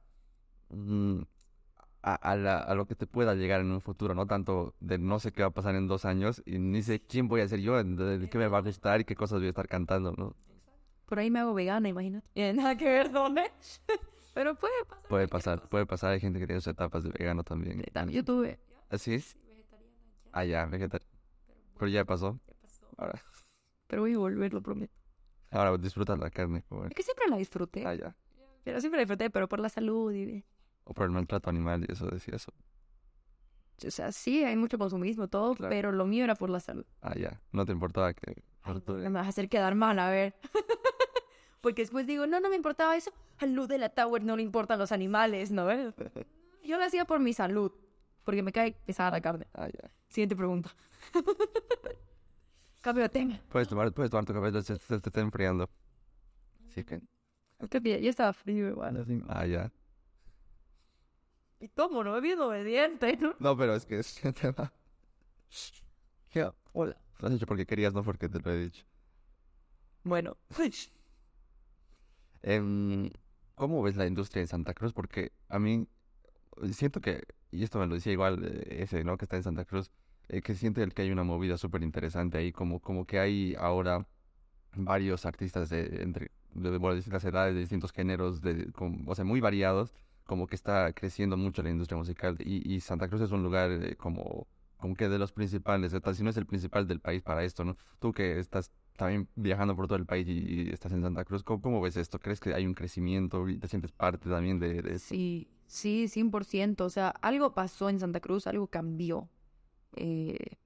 [0.69, 1.21] mm,
[2.03, 4.97] a, a la- a lo que te pueda llegar en un futuro, no tanto de
[4.97, 7.47] no sé qué va a pasar en dos años y ni sé quién voy a
[7.47, 9.67] ser yo, de, de qué me va a gustar y qué cosas voy a estar
[9.67, 10.35] cantando, ¿no?
[11.07, 12.27] Por ahí me hago vegana, imagínate.
[12.35, 13.49] Y nada que ver dónde.
[14.33, 15.07] pero puede pasar.
[15.07, 17.81] Puede pasar, puede pasar, hay gente que tiene sus etapas de vegano también.
[17.93, 18.59] También yo tuve.
[18.89, 19.35] ¿Así es?
[20.31, 21.11] Ah, ya, vegetariano.
[21.79, 22.39] Pero ya pasó.
[22.97, 23.21] Ahora,
[23.87, 24.93] Pero voy a volver, lo prometo.
[25.51, 26.63] ahora disfruta la carne.
[26.69, 26.89] joven.
[26.89, 27.85] Es que siempre la disfruté.
[27.87, 28.15] Ah, ya.
[28.63, 30.43] Pero siempre la disfruté, pero por la salud y...
[30.83, 32.51] O por el maltrato animal y eso decía eso.
[33.85, 35.69] O sea, sí, hay mucho consumismo, todo, Claro.
[35.69, 36.85] pero lo mío era por la salud.
[37.01, 37.39] Ah, ya.
[37.51, 38.43] No te importaba que...
[38.63, 40.35] Ay, no, me vas a hacer quedar mal, a ver.
[41.61, 43.11] Porque después digo, no, no me importaba eso.
[43.39, 45.67] A Luz de la Tower no le importan los animales, ¿no?
[46.63, 47.71] Yo lo hacía por mi salud,
[48.23, 49.47] porque me cae pesada la carne.
[49.53, 49.91] Ah, ya.
[50.09, 50.69] Siguiente pregunta.
[52.81, 53.41] Cambio de tema.
[53.49, 55.69] Puedes tomar, puedes tomar tu café, se, se te está enfriando.
[56.69, 57.01] Sí que...
[57.69, 58.97] Creo que ya, estaba frío igual.
[58.97, 59.21] así.
[59.27, 59.71] Ah, ya.
[61.59, 63.35] Y tomo, no me bien obediente, ¿no?
[63.39, 64.71] No, pero es que es un tema...
[66.73, 66.95] Hola.
[67.19, 68.85] Lo has hecho porque querías, no porque te lo he dicho.
[70.03, 70.37] Bueno.
[72.49, 73.09] Em,
[73.55, 74.93] ¿cómo ves la industria en Santa Cruz?
[74.93, 75.85] Porque a mí
[76.73, 79.17] siento que, y esto me lo decía igual eh, ese, ¿no?
[79.17, 79.91] Que está en Santa Cruz,
[80.29, 83.55] eh, que siente el que hay una movida súper interesante ahí, como, como que hay
[83.59, 84.07] ahora
[84.75, 89.41] varios artistas de, entre, de, distintas edades, de distintos géneros, de, como- o sea, muy
[89.41, 89.93] variados,
[90.25, 93.71] como que está creciendo mucho la industria musical y, y Santa Cruz es un lugar
[93.71, 97.21] eh, como, como que de los principales, o si no es el principal del país
[97.23, 97.77] para esto, ¿no?
[97.99, 101.43] Tú que estás también viajando por todo el país y, y estás en Santa Cruz,
[101.43, 102.19] ¿cómo, ves esto?
[102.19, 104.99] ¿Crees que hay un crecimiento te sientes parte también de, de?
[104.99, 106.81] Sí, sí, 100%.
[106.81, 109.29] O sea, algo pasó en Santa Cruz, algo cambió.
[109.95, 110.57] Eh,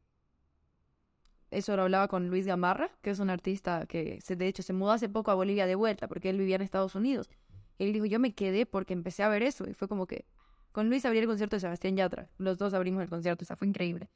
[1.51, 4.71] eso lo hablaba con Luis Gamarra, que es un artista que se, de hecho se
[4.71, 7.29] mudó hace poco a Bolivia de vuelta porque él vivía en Estados Unidos.
[7.77, 10.25] Él dijo, yo me quedé porque empecé a ver eso y fue como que,
[10.71, 12.29] Con Luis abrí el concierto de Sebastián Yatra.
[12.37, 14.09] Los dos abrimos el concierto, o sea, fue increíble.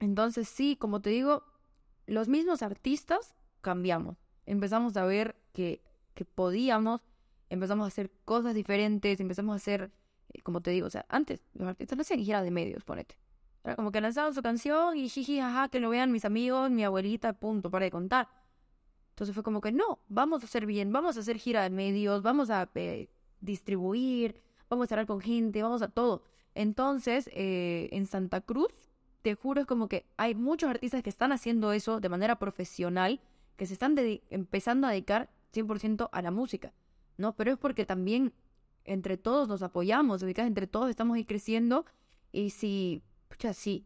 [0.00, 1.44] Entonces, sí, como te digo,
[2.06, 4.16] los mismos artistas cambiamos.
[4.46, 5.82] Empezamos a ver que,
[6.14, 7.00] que podíamos,
[7.50, 9.92] empezamos a hacer cosas diferentes, empezamos a hacer,
[10.32, 13.18] eh, como te digo, o sea, antes los artistas no hacían gira de medios, ponete.
[13.64, 16.84] Era como que lanzaban su canción y jiji, jaja, que lo vean mis amigos, mi
[16.84, 18.28] abuelita, punto, para de contar.
[19.10, 22.22] Entonces fue como que no, vamos a hacer bien, vamos a hacer gira de medios,
[22.22, 23.08] vamos a eh,
[23.40, 26.22] distribuir, vamos a hablar con gente, vamos a todo.
[26.54, 28.72] Entonces, eh, en Santa Cruz,
[29.26, 33.20] te juro, es como que hay muchos artistas que están haciendo eso de manera profesional,
[33.56, 33.96] que se están
[34.30, 36.72] empezando a dedicar 100% a la música,
[37.16, 37.34] ¿no?
[37.34, 38.32] Pero es porque también
[38.84, 41.86] entre todos nos apoyamos, entre todos estamos ahí creciendo
[42.30, 43.84] y si, pucha, sí,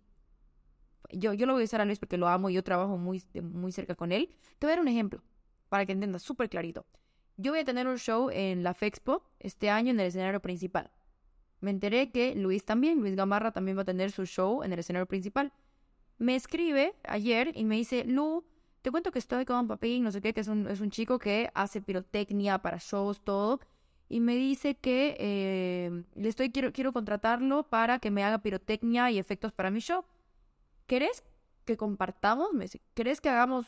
[1.11, 3.25] yo, yo lo voy a usar a Luis porque lo amo y yo trabajo muy,
[3.43, 4.29] muy cerca con él.
[4.59, 5.23] Te voy a dar un ejemplo
[5.71, 6.85] para que entiendas súper clarito.
[7.39, 10.91] Yo voy a tener un show en la FEXPO este año en el escenario principal.
[11.61, 14.79] Me enteré que Luis también, Luis Gamarra también va a tener su show en el
[14.79, 15.53] escenario principal.
[16.19, 18.45] Me escribe ayer y me dice, Lu,
[18.83, 21.19] te cuento que estoy con Papín, no sé qué, que es un, es un chico
[21.19, 23.61] que hace pirotecnia para shows, todo.
[24.09, 29.11] Y me dice que eh, le estoy, quiero, quiero contratarlo para que me haga pirotecnia
[29.11, 30.05] y efectos para mi show.
[30.91, 31.23] ¿querés
[31.67, 32.53] que compartamos?
[32.53, 33.65] Me dice, ¿querés que hagamos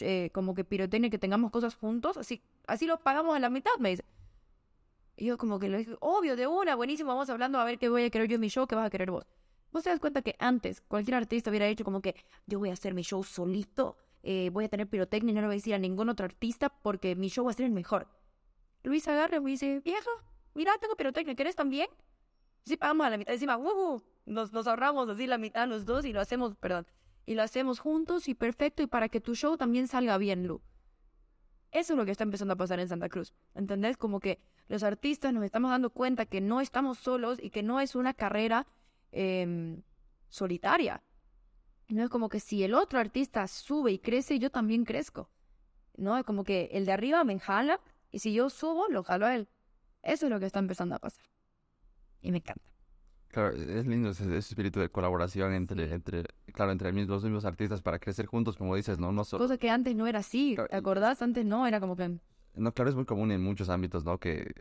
[0.00, 2.16] eh, como que pirotecnia, que tengamos cosas juntos?
[2.16, 4.06] Así, así lo pagamos a la mitad, me dice.
[5.22, 7.88] Y yo como que le dije, obvio, de una, buenísimo, vamos hablando a ver qué
[7.88, 9.24] voy a querer yo en mi show, qué vas a querer vos.
[9.70, 12.16] Vos te das cuenta que antes cualquier artista hubiera dicho como que
[12.48, 15.46] yo voy a hacer mi show solito, eh, voy a tener pirotecnia y no le
[15.46, 18.08] voy a decir a ningún otro artista porque mi show va a ser el mejor.
[18.82, 20.10] Luis agarra y me dice, vieja,
[20.54, 21.86] mira, tengo pirotecnia, ¿querés también?
[22.64, 23.32] Sí, pagamos a la mitad.
[23.32, 26.84] Encima, uh, nos, nos ahorramos así la mitad los dos y lo hacemos, perdón,
[27.26, 30.60] y lo hacemos juntos y perfecto y para que tu show también salga bien, Lu.
[31.72, 33.32] Eso es lo que está empezando a pasar en Santa Cruz.
[33.54, 33.96] ¿Entendés?
[33.96, 34.38] Como que
[34.72, 38.14] los artistas nos estamos dando cuenta que no estamos solos y que no es una
[38.14, 38.66] carrera
[39.10, 39.82] em,
[40.30, 41.02] solitaria.
[41.88, 45.28] No es como que si el otro artista sube y crece, yo también crezco.
[45.98, 46.16] ¿No?
[46.16, 47.80] Es como que el de arriba me jala
[48.10, 49.46] y si yo subo, lo jalo a él.
[50.02, 51.26] Eso es lo que está empezando a pasar.
[52.22, 52.64] Y me encanta.
[53.28, 57.98] Claro, es lindo ese, espíritu de colaboración entre, entre, claro, entre los mismos artistas para
[57.98, 59.12] crecer juntos, como dices, ¿no?
[59.12, 59.44] no solo...
[59.44, 61.20] Cosa que antes no era así, ¿te acordás?
[61.20, 62.18] Antes no, era como que...
[62.54, 64.18] No, claro, es muy común en muchos ámbitos, ¿no?
[64.18, 64.54] Que,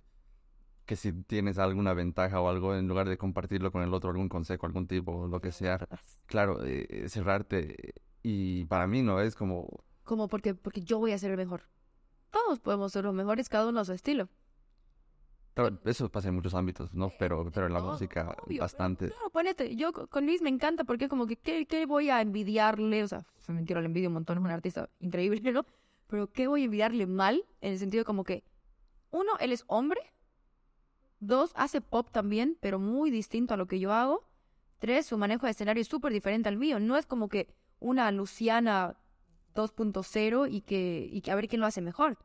[0.86, 4.30] que si tienes alguna ventaja o algo, en lugar de compartirlo con el otro, algún
[4.30, 5.88] consejo, algún tipo, lo que sea,
[6.26, 7.94] claro, eh, cerrarte.
[8.24, 9.20] Y para mí, ¿no?
[9.20, 9.84] Es como...
[10.04, 11.64] Como porque, porque yo voy a ser el mejor.
[12.30, 14.30] Todos podemos ser los mejores, cada uno a su estilo
[15.86, 17.12] eso pasa en muchos ámbitos, ¿no?
[17.20, 19.10] Pero, pero en la música bastante.
[19.10, 23.04] Claro, ponete, yo con Luis me encanta porque es como que, ¿qué, voy a envidiarle?
[23.04, 25.66] O sea, se mentira, le envidio un montón, es un artista increíble, ¿no?
[26.12, 27.46] Pero ¿qué voy a envidiarle mal?
[27.62, 28.44] En el sentido como que,
[29.12, 30.02] uno, él es hombre.
[31.22, 34.28] Dos, hace pop también, pero muy distinto a lo que yo hago.
[34.80, 36.82] Tres, su manejo de escenario es súper diferente al mío.
[36.82, 38.98] No es como que una Luciana
[39.56, 42.18] 2.0 y que, y que a ver quién lo hace mejor.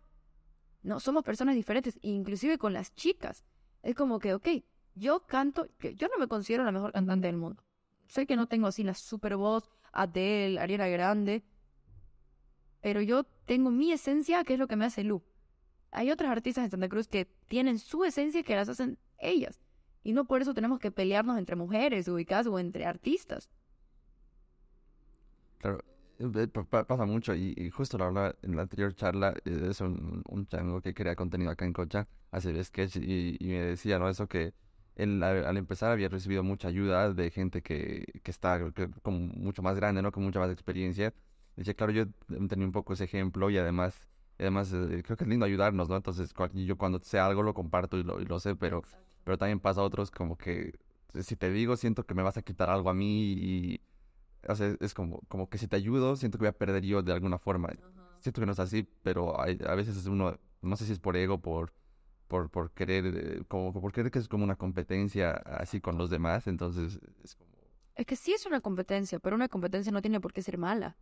[0.82, 3.44] No, somos personas diferentes, inclusive con las chicas.
[3.84, 4.48] Es como que, ok,
[4.96, 7.62] yo canto, yo no me considero la mejor cantante del mundo.
[8.08, 11.44] Sé que no tengo así la super voz, Adele, Ariana Grande,
[12.80, 15.22] pero yo tengo mi esencia, que es lo que me hace Lu.
[15.90, 19.60] Hay otras artistas en Santa Cruz que tienen su esencia que las hacen ellas.
[20.02, 23.50] Y no por eso tenemos que pelearnos entre mujeres ubicadas o entre artistas.
[25.58, 25.82] Claro,
[26.18, 30.46] eh, pasa mucho y, justo lo hablaba en la anterior charla, eh, es un, un
[30.46, 34.08] chango que crea contenido acá en Cocha, hace sketch y, me decía, ¿no?
[34.08, 34.54] Eso que
[34.94, 38.60] él al, empezar había recibido mucha ayuda de gente que, que está
[39.02, 40.12] como mucho más grande, ¿no?
[40.12, 41.12] Con mucha más experiencia.
[41.56, 42.06] Dice, claro, yo
[42.48, 44.06] tenía un poco ese ejemplo y además,
[44.38, 45.96] además eh, creo que es lindo ayudarnos, ¿no?
[45.96, 48.82] Entonces yo cuando sé algo lo comparto y lo, y lo sé, pero,
[49.24, 50.72] pero también pasa a otros como que
[51.22, 53.80] si te digo siento que me vas a quitar algo a mí y
[54.48, 57.02] o sea, es como, como que si te ayudo, siento que voy a perder yo
[57.02, 57.70] de alguna forma.
[58.20, 60.98] Siento que no es así, pero hay, a veces es uno, no sé si es
[60.98, 61.72] por ego, por,
[62.28, 66.10] por, por querer, eh, como, por querer que es como una competencia así con los
[66.10, 67.50] demás, entonces es como...
[67.94, 70.96] Es que sí es una competencia, pero una competencia no tiene por qué ser mala.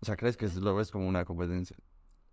[0.00, 1.76] O sea, ¿crees que lo ves como una competencia?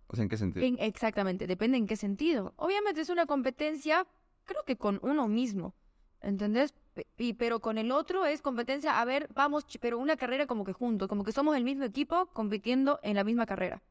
[0.06, 0.66] O sea, ¿en qué sentido?
[0.80, 2.54] exactamente, depende en qué sentido.
[2.56, 4.06] Obviamente es una competencia,
[4.44, 5.74] creo que con uno mismo,
[6.22, 6.74] ¿entendés?
[7.18, 10.72] Y, pero con el otro es competencia, a ver, vamos, pero una carrera como que
[10.72, 13.82] juntos, como que somos el mismo equipo compitiendo en la misma carrera.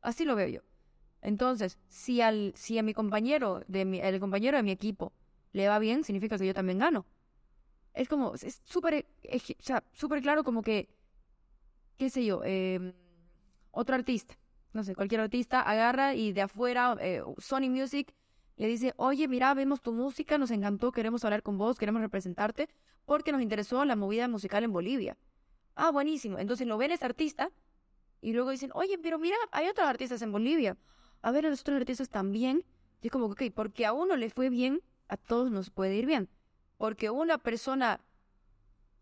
[0.00, 0.60] Así lo veo yo.
[1.20, 5.12] Entonces, si al si a mi compañero de mi, el compañero de mi equipo
[5.52, 7.04] le va bien, significa que yo también gano.
[7.94, 10.88] Es como es súper o sea, súper claro como que
[11.96, 12.94] qué sé yo, eh,
[13.74, 14.36] otro artista,
[14.72, 18.14] no sé, cualquier artista agarra y de afuera eh, Sony Music
[18.56, 22.68] Le dice, oye, mira, vemos tu música, nos encantó, queremos hablar con vos, queremos representarte,
[23.04, 25.16] porque nos interesó la movida musical en Bolivia.
[25.74, 26.38] Ah, buenísimo.
[26.38, 27.50] Entonces lo ven ese artista
[28.20, 30.76] y luego dicen, oye, pero mira, hay otros artistas en Bolivia.
[31.20, 32.64] A ver, los otros artistas también.
[33.02, 36.06] Y es como, ok, porque a uno le fue bien, a todos nos puede ir
[36.06, 36.28] bien.
[36.78, 38.00] Porque una persona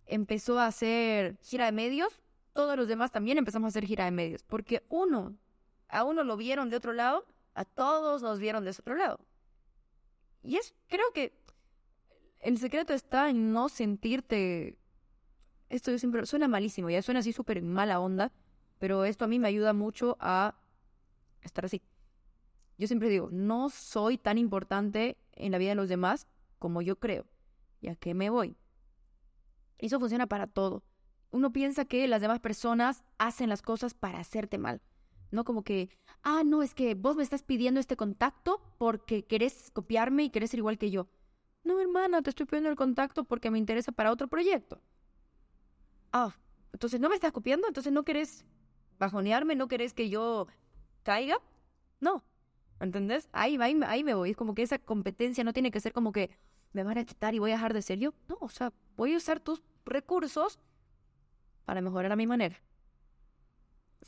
[0.07, 2.22] empezó a hacer gira de medios,
[2.53, 4.43] todos los demás también empezamos a hacer gira de medios.
[4.43, 5.37] Porque uno,
[5.89, 9.21] a uno lo vieron de otro lado, a todos nos vieron de ese otro lado.
[10.43, 11.39] Y es, creo que
[12.41, 14.79] el secreto está en no sentirte.
[15.69, 18.33] Esto yo siempre suena malísimo, ya suena así súper mala onda,
[18.79, 20.57] pero esto a mí me ayuda mucho a
[21.41, 21.83] estar así.
[22.79, 26.27] Yo siempre digo, no soy tan importante en la vida de los demás
[26.59, 27.27] como yo creo.
[27.81, 28.57] ¿Y a qué me voy?
[29.79, 30.83] Eso funciona para todo.
[31.33, 34.81] Uno piensa que las demás personas hacen las cosas para hacerte mal.
[35.31, 35.89] No como que,
[36.23, 40.51] ah, no, es que vos me estás pidiendo este contacto porque querés copiarme y querés
[40.51, 41.09] ser igual que yo.
[41.65, 44.81] No, hermana, te estoy pidiendo el contacto porque me interesa para otro proyecto.
[46.13, 46.37] Ah,
[46.73, 48.45] entonces no me estás copiando, entonces no querés
[48.99, 50.47] bajonearme, no querés que yo
[51.03, 51.39] caiga.
[51.99, 52.23] No,
[52.79, 53.31] ¿entendés?
[53.33, 54.31] Ahí, ahí, ahí me voy.
[54.31, 56.31] Es como que esa competencia no tiene que ser como que
[56.75, 58.13] me van a quitar y voy a dejar de ser yo.
[58.29, 60.59] No, o sea, voy a usar tus recursos
[61.65, 62.57] para mejorar a mi manera.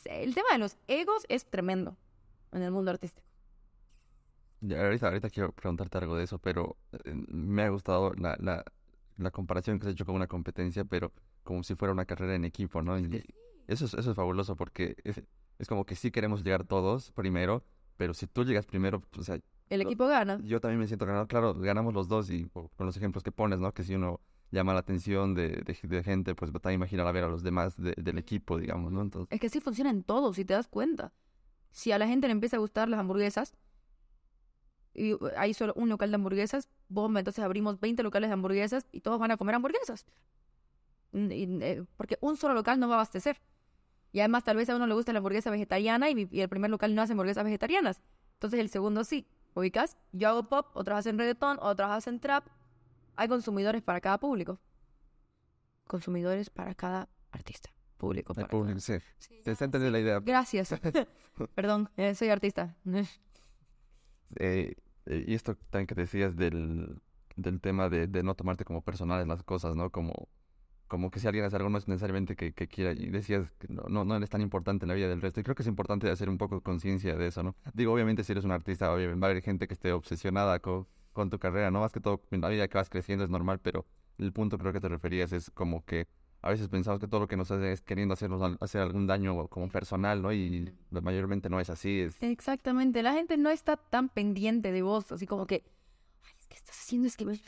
[0.05, 1.97] El tema de los egos es tremendo
[2.53, 3.27] en el mundo artístico.
[4.61, 8.65] Ya, ahorita, ahorita quiero preguntarte algo de eso, pero eh, me ha gustado la, la,
[9.19, 11.13] la comparación que has hecho con una competencia, pero
[11.43, 12.99] como si fuera una carrera en equipo, ¿no?
[12.99, 13.23] Y
[13.67, 15.23] eso es, eso es fabuloso porque es,
[15.59, 17.63] es como que sí queremos llegar todos primero,
[17.99, 19.39] pero si tú llegas primero, o sea,
[19.69, 20.43] El equipo gana.
[20.43, 21.27] yo también me siento ganado.
[21.29, 23.73] Claro, ganamos los dos y por- con los ejemplos que pones, ¿no?
[23.75, 24.21] Que si uno
[24.55, 28.19] llama la atención de, gente, pues también imaginar a ver a los demás de- del
[28.19, 29.03] equipo, digamos, ¿no?
[29.03, 31.13] Entonces, Es que así funciona en todo, si te das cuenta.
[31.71, 33.55] Si a la gente le empieza a gustar las hamburguesas
[34.95, 38.87] y uh, hay solo un local de hamburguesas, bomba, entonces abrimos 20 locales de hamburguesas
[38.93, 40.07] y todos van a comer hamburguesas.
[41.13, 43.41] Eh, porque un solo local no va a abastecer.
[44.13, 46.95] Y además tal vez a uno le gusta la hamburguesa vegetariana y, el primer local
[46.95, 48.01] no hace hamburguesas vegetarianas.
[48.35, 49.27] Entonces el segundo sí.
[49.55, 49.97] ¿Ubicas?
[50.13, 52.47] Yo hago pop, otros hacen reggaetón, otros hacen trap.
[53.17, 54.59] Hay consumidores para cada público.
[55.87, 57.71] Consumidores para cada artista.
[57.99, 59.39] Público para público, cada- sí.
[59.45, 60.21] Ya, está entendiendo la idea.
[60.21, 60.75] Gracias.
[61.55, 62.77] Perdón, eh, soy artista.
[64.37, 64.75] Eh,
[65.07, 67.01] eh, y esto también que decías del,
[67.37, 69.91] del tema de, de no tomarte como personales las cosas, ¿no?
[69.91, 70.29] Como,
[70.89, 72.93] como que si alguien hace algo no es necesariamente que, que quiera.
[72.93, 75.39] Y decías que no, no, no eres tan importante en la vida del resto.
[75.39, 77.55] Y creo que es importante hacer un poco conciencia de eso, ¿no?
[77.75, 80.89] Digo, obviamente si eres un artista, obviamente va a haber gente que esté obsesionada con,
[81.15, 81.81] con tu carrera, ¿no?
[81.81, 83.87] Más que todo, la vida que vas creciendo es normal, pero
[84.19, 86.07] el punto creo que te referías es como que
[86.43, 89.49] a veces pensamos que todo lo que nos hace es queriendo hacernos hacer algún daño
[89.49, 90.31] como personal, ¿no?
[90.31, 92.23] Y mayormente no es así, es...
[92.23, 95.65] Exactamente, la gente no está tan pendiente de vos, así como que,
[96.23, 97.25] ay, es que estás haciendo, es que...
[97.25, 97.41] me-".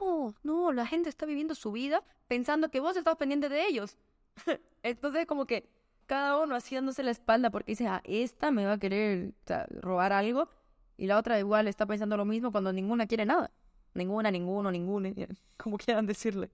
[0.00, 3.98] No, no, la gente está viviendo su vida pensando que vos estás pendiente de ellos.
[4.82, 5.68] Entonces, como que
[6.06, 9.66] cada uno haciéndose la espalda porque dice, ah, esta me va a querer o sea,
[9.68, 10.48] robar algo,
[10.96, 13.50] y la otra igual está pensando lo mismo cuando ninguna quiere nada.
[13.94, 15.08] Ninguna, ninguno, ninguno,
[15.56, 16.50] como quieran decirle.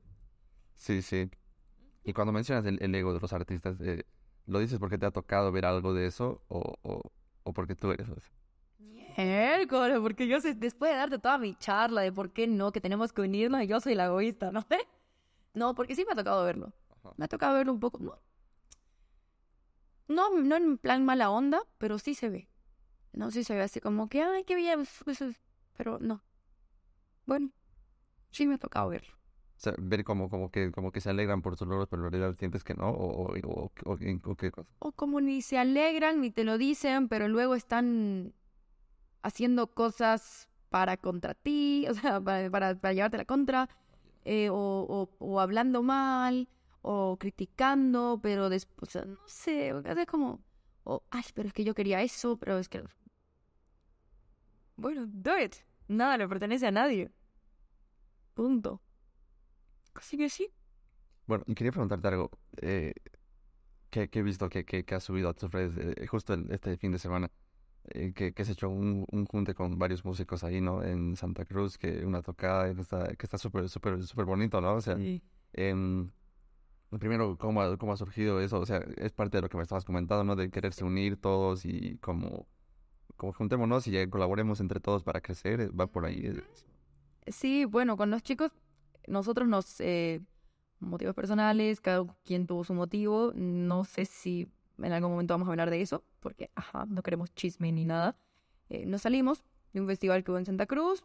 [0.74, 1.30] Sí, sí.
[2.04, 4.04] Y cuando mencionas el, el ego de los artistas, eh,
[4.46, 7.02] ¿lo dices porque te ha tocado ver algo de eso o, o,
[7.42, 8.30] o porque tú eres así?
[9.16, 12.80] Miércoles, porque yo sé, después de darte toda mi charla de por qué no, que
[12.80, 14.64] tenemos que unirnos y yo soy la egoísta, ¿no?
[15.52, 16.72] No, porque sí me ha tocado verlo.
[16.90, 17.12] Ajá.
[17.16, 18.16] Me ha tocado verlo un poco, no.
[20.06, 22.49] No, no en plan mala onda, pero sí se ve.
[23.12, 25.36] No, sí se ve así como que, ay, qué bien, pues, pues,
[25.76, 26.22] pero no.
[27.26, 27.50] Bueno,
[28.30, 29.20] sí me ha tocado verlo.
[29.56, 32.12] O sea, ver como, como, que, como que se alegran por sus logros, pero en
[32.12, 34.70] realidad sientes que no, o, o, o, qué cosa.
[34.78, 38.32] O como ni se alegran ni te lo dicen, pero luego están
[39.22, 43.68] haciendo cosas para contra ti, o sea, para, para, para llevarte la contra,
[44.24, 46.48] eh, o, o, hablando mal,
[46.82, 50.40] o criticando, pero después, o sea, no sé, es como,
[51.10, 52.82] ay, pero es que yo quería eso, pero es que...
[54.80, 55.56] Bueno, do it.
[55.88, 57.10] Nada le pertenece a nadie.
[58.34, 58.80] Punto.
[59.94, 60.48] Así que sí.
[61.26, 62.30] Bueno, y quería preguntarte algo
[62.62, 62.94] eh,
[63.90, 66.50] que, que he visto que, que, que has subido a tus redes eh, justo el-
[66.50, 67.30] este fin de semana,
[67.90, 70.82] eh, que, que has hecho un, un junte con varios músicos ahí, ¿no?
[70.82, 74.74] En Santa Cruz, que una tocada que está que está súper, súper, súper bonito, ¿no?
[74.74, 74.94] O sea,
[75.52, 76.10] Em,
[76.98, 78.60] primero, ¿cómo ha, cómo ha surgido eso?
[78.60, 80.36] O sea, es parte de lo que me estabas comentando, ¿no?
[80.36, 82.46] De quererse unir todos y como,
[83.20, 86.26] como juntémonos y colaboremos entre todos para crecer, eh, va por ahí.
[86.26, 86.42] eh.
[87.26, 88.50] Sí, bueno, con los chicos,
[89.06, 89.80] nosotros nos...
[89.80, 90.20] Eh,
[90.80, 93.32] motivos personales, cada quien tuvo su motivo.
[93.34, 97.32] No sé si en algún momento vamos a hablar de eso, porque, ajá, no queremos
[97.34, 98.16] chisme ni nada.
[98.68, 101.04] Eh, nos salimos de un festival que hubo en Santa Cruz.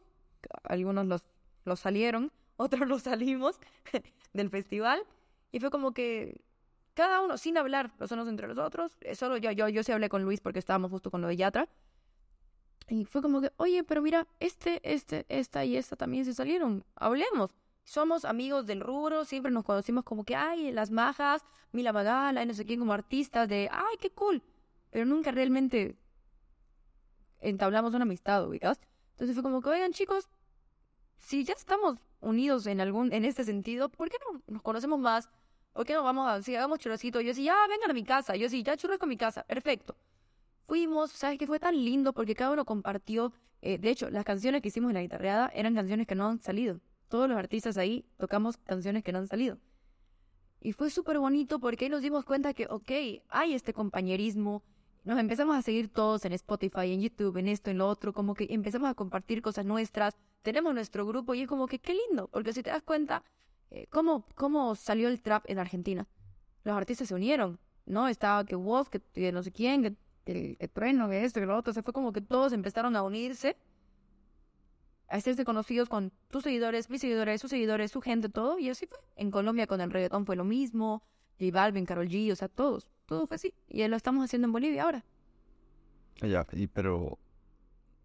[0.64, 1.24] Algunos los,
[1.66, 3.60] los salieron, otros los salimos
[4.34, 5.04] del festival.
[5.52, 6.42] Y fue como que
[6.94, 9.92] cada uno, sin hablar los unos entre los otros, eh, solo yo, yo, yo sí
[9.92, 11.68] hablé con Luis porque estábamos justo con lo de Yatra.
[12.88, 16.86] Y fue como que, oye, pero mira, este, este, esta y esta también se salieron.
[16.96, 17.52] Hablemos.
[17.84, 22.54] Somos amigos del rubro, siempre nos conocimos como que, ay, las majas, Mila Magala, no
[22.54, 24.44] sé quién, como artistas de, ay, qué cool.
[24.92, 25.96] Pero nunca realmente
[27.40, 28.80] entablamos una amistad, ubicas.
[29.12, 30.30] Entonces fue como que, oigan, chicos,
[31.18, 35.30] si ya estamos unidos en algún, en este sentido, ¿por qué no nos conocemos más?
[35.74, 37.22] ¿Por qué no vamos a, si hagamos churrasquito?
[37.22, 38.36] Yo sí, ya, vengan a mi casa.
[38.36, 39.44] Yo sí, ya churrasco a mi casa.
[39.44, 39.96] Perfecto
[40.68, 41.48] fuimos, ¿sabes qué?
[41.48, 44.96] Fue tan lindo porque cada uno compartió, eh, de hecho, las canciones que hicimos en
[44.96, 46.80] la guitarreada eran canciones que no han salido.
[47.08, 49.58] Todos los artistas ahí tocamos canciones que no han salido.
[50.62, 52.92] Y fue súper bonito porque ahí nos dimos cuenta que, ok,
[53.30, 54.64] hay este compañerismo.
[55.04, 58.34] Nos empezamos a seguir todos en Spotify, en YouTube, en esto, en lo otro, como
[58.34, 62.28] que empezamos a compartir cosas nuestras, tenemos nuestro grupo y es como que qué lindo,
[62.30, 63.24] porque si te das cuenta,
[63.70, 66.08] eh, ¿cómo, ¿cómo salió el trap en Argentina?
[66.64, 68.08] Los artistas se unieron, ¿no?
[68.08, 71.58] Estaba que Wolf, que, que no sé quién, que el, trueno, de esto y lo
[71.58, 71.74] otro.
[71.74, 73.58] se fue como que todos empezaron a unirse,
[75.10, 78.60] a hacerse conocidos con tus seguidores, mis seguidores, sus seguidores, su gente, todo.
[78.60, 78.98] Y así fue.
[79.16, 81.04] En Colombia con el reggaetón fue lo mismo.
[81.40, 82.90] J Balvin, Karol G, o sea, todos.
[83.06, 83.54] Todo fue así.
[83.68, 85.06] Y lo estamos haciendo en Bolivia ahora.
[86.22, 87.20] Ya, y pero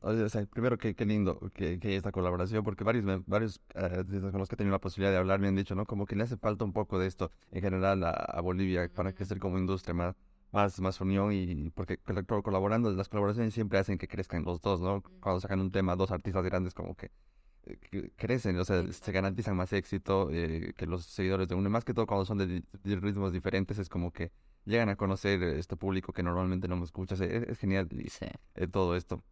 [0.02, 4.38] o sea, primero, qué, qué lindo que, que esta colaboración, porque varios, varios eh, con
[4.38, 5.85] los que he tenido la posibilidad de hablar me han dicho, ¿no?
[5.85, 9.12] Como que le hace falta un poco de esto en general a, a Bolivia para
[9.12, 10.16] crecer como industria más,
[10.52, 11.98] más, más unión y porque
[12.42, 15.02] colaborando, las colaboraciones siempre hacen que crezcan los dos, ¿no?
[15.20, 17.10] Cuando sacan un tema, dos artistas grandes como que,
[17.66, 21.70] eh, crecen, o sea, se garantizan más éxito eh, que los seguidores de uno.
[21.70, 24.32] más que todo cuando son de, ritmos diferentes, es como que
[24.64, 27.14] llegan a conocer este público que normalmente no me escucha.
[27.24, 27.88] Es, genial
[28.54, 29.22] eh, todo esto.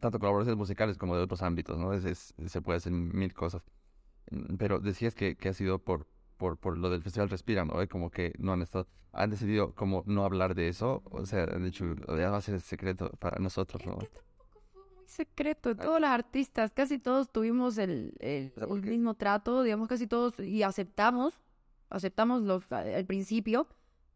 [0.00, 1.92] tanto colaboraciones musicales como de otros ámbitos, ¿no?
[1.92, 3.62] Es, se puede hacer mil cosas.
[4.30, 6.06] Mm, pero decías que, que ha sido por,
[6.38, 7.74] por, por lo del Festival Respira, ¿no?
[7.88, 11.64] Como que no han estado, han decidido como no hablar de eso, o sea, han
[11.64, 11.84] dicho,
[12.16, 13.98] ya va a ser secreto para nosotros, ¿no?
[14.00, 19.14] Es que tampoco fue muy secreto, todos los artistas, casi todos tuvimos el, el, mismo
[19.14, 21.34] trato, digamos, casi todos, y aceptamos,
[21.90, 23.66] aceptamos los, al principio,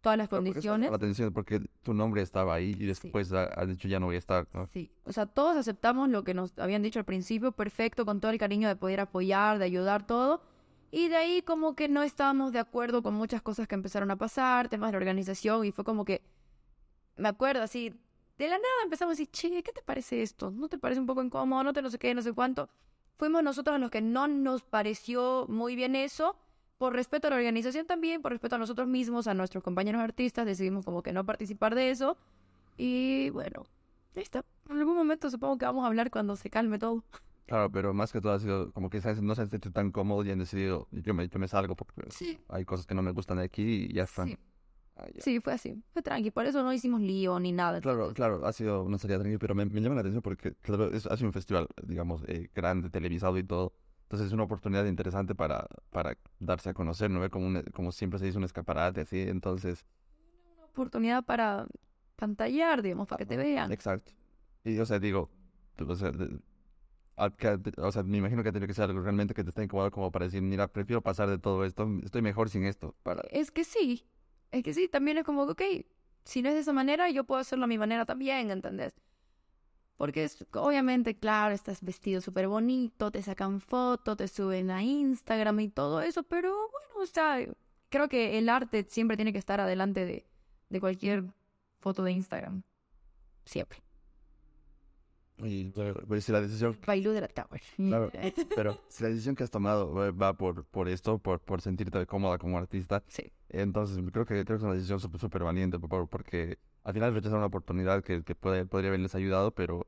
[0.01, 0.91] todas las condiciones.
[0.91, 4.19] La atención porque tu nombre estaba ahí y después has dicho ya no voy a
[4.19, 4.47] estar.
[4.53, 4.67] ¿no?
[4.67, 8.31] Sí, o sea, todos aceptamos lo que nos habían dicho al principio, perfecto, con todo
[8.31, 10.43] el cariño de poder apoyar, de ayudar todo.
[10.93, 14.17] Y de ahí como que no estábamos de acuerdo con muchas cosas que empezaron a
[14.17, 16.23] pasar, temas de organización, y fue como que,
[17.17, 17.95] me acuerdo así,
[18.37, 20.51] de la nada empezamos a decir, che, ¿qué te parece esto?
[20.51, 21.65] ¿No te parece un poco incómodo?
[21.65, 22.69] ¿No te no sé qué, no sé cuánto?
[23.17, 26.37] Fuimos nosotros los que no nos pareció muy bien eso,
[26.77, 30.45] por respeto a la organización también, por respeto a nosotros mismos, a nuestros compañeros artistas,
[30.45, 32.19] decidimos como que no participar de eso.
[32.77, 33.65] Y bueno,
[34.15, 34.45] ahí está.
[34.69, 37.03] En algún momento supongo que vamos a hablar cuando se calme todo.
[37.47, 40.27] Claro, pero más que todo ha sido como que no se han sentido tan cómodos
[40.27, 42.03] y han decidido, yo me, yo me salgo porque
[42.49, 44.29] hay cosas que no me gustan de aquí y ya están.
[44.29, 44.39] Sí.
[44.97, 47.81] Ah, sí, fue así, fue tranqui, por eso no hicimos lío ni nada.
[47.81, 51.07] Claro, claro, ha sido una salida tranquila, pero me, llama la atención porque, claro, es,
[51.07, 53.73] ha sido un festival, digamos, eh, grande, televisado y todo.
[54.05, 57.29] Entonces es una oportunidad interesante para, para darse a conocer, ¿no?
[57.31, 59.87] Como, como siempre se dice, un escaparate, así, entonces...
[60.59, 61.67] Una oportunidad para
[62.17, 63.73] pantallar, digamos, para que te vean.
[63.73, 64.13] Exacto.
[64.65, 65.31] Y, o sea, digo,
[65.81, 66.13] o sea,
[67.17, 70.11] o sea, me imagino que tiene que ser algo realmente que te esté incomodando como
[70.11, 72.95] para decir, mira, prefiero pasar de todo esto, estoy mejor sin esto.
[73.31, 74.07] Es que sí,
[74.51, 75.63] es que sí, también es como, ok,
[76.25, 78.95] si no es de esa manera, yo puedo hacerlo a mi manera también, ¿entendés?
[79.97, 85.69] Porque obviamente, claro, estás vestido súper bonito, te sacan fotos, te suben a Instagram y
[85.69, 87.39] todo eso, pero bueno, o sea,
[87.89, 90.27] creo que el arte siempre tiene que estar adelante de,
[90.71, 91.25] de cualquier
[91.79, 92.63] foto de Instagram.
[93.45, 93.83] Siempre.
[95.45, 95.73] Y
[96.21, 96.77] si la decisión...
[96.87, 97.61] Bailú de la Tower.
[97.77, 98.11] Claro,
[98.57, 102.39] pero si la decisión que has tomado va por, por esto, por, por sentirte cómoda
[102.39, 103.33] como artista, sí.
[103.49, 107.47] entonces creo que, creo que es una decisión súper valiente, porque al final rechazar una
[107.47, 109.87] oportunidad que, que puede, podría haberles ayudado, pero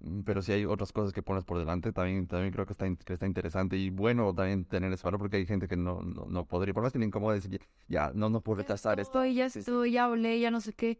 [0.00, 2.86] mm, pero si hay otras cosas que pones por delante, también, también creo que está,
[2.94, 6.26] que está interesante y bueno también tener ese valor porque hay gente que no, no,
[6.26, 9.22] no podría, por más que le incomode decir, ya, no, no puedo rechazar esto.
[9.22, 10.98] Estoy, ya estoy, ya hablé, ya no sé qué.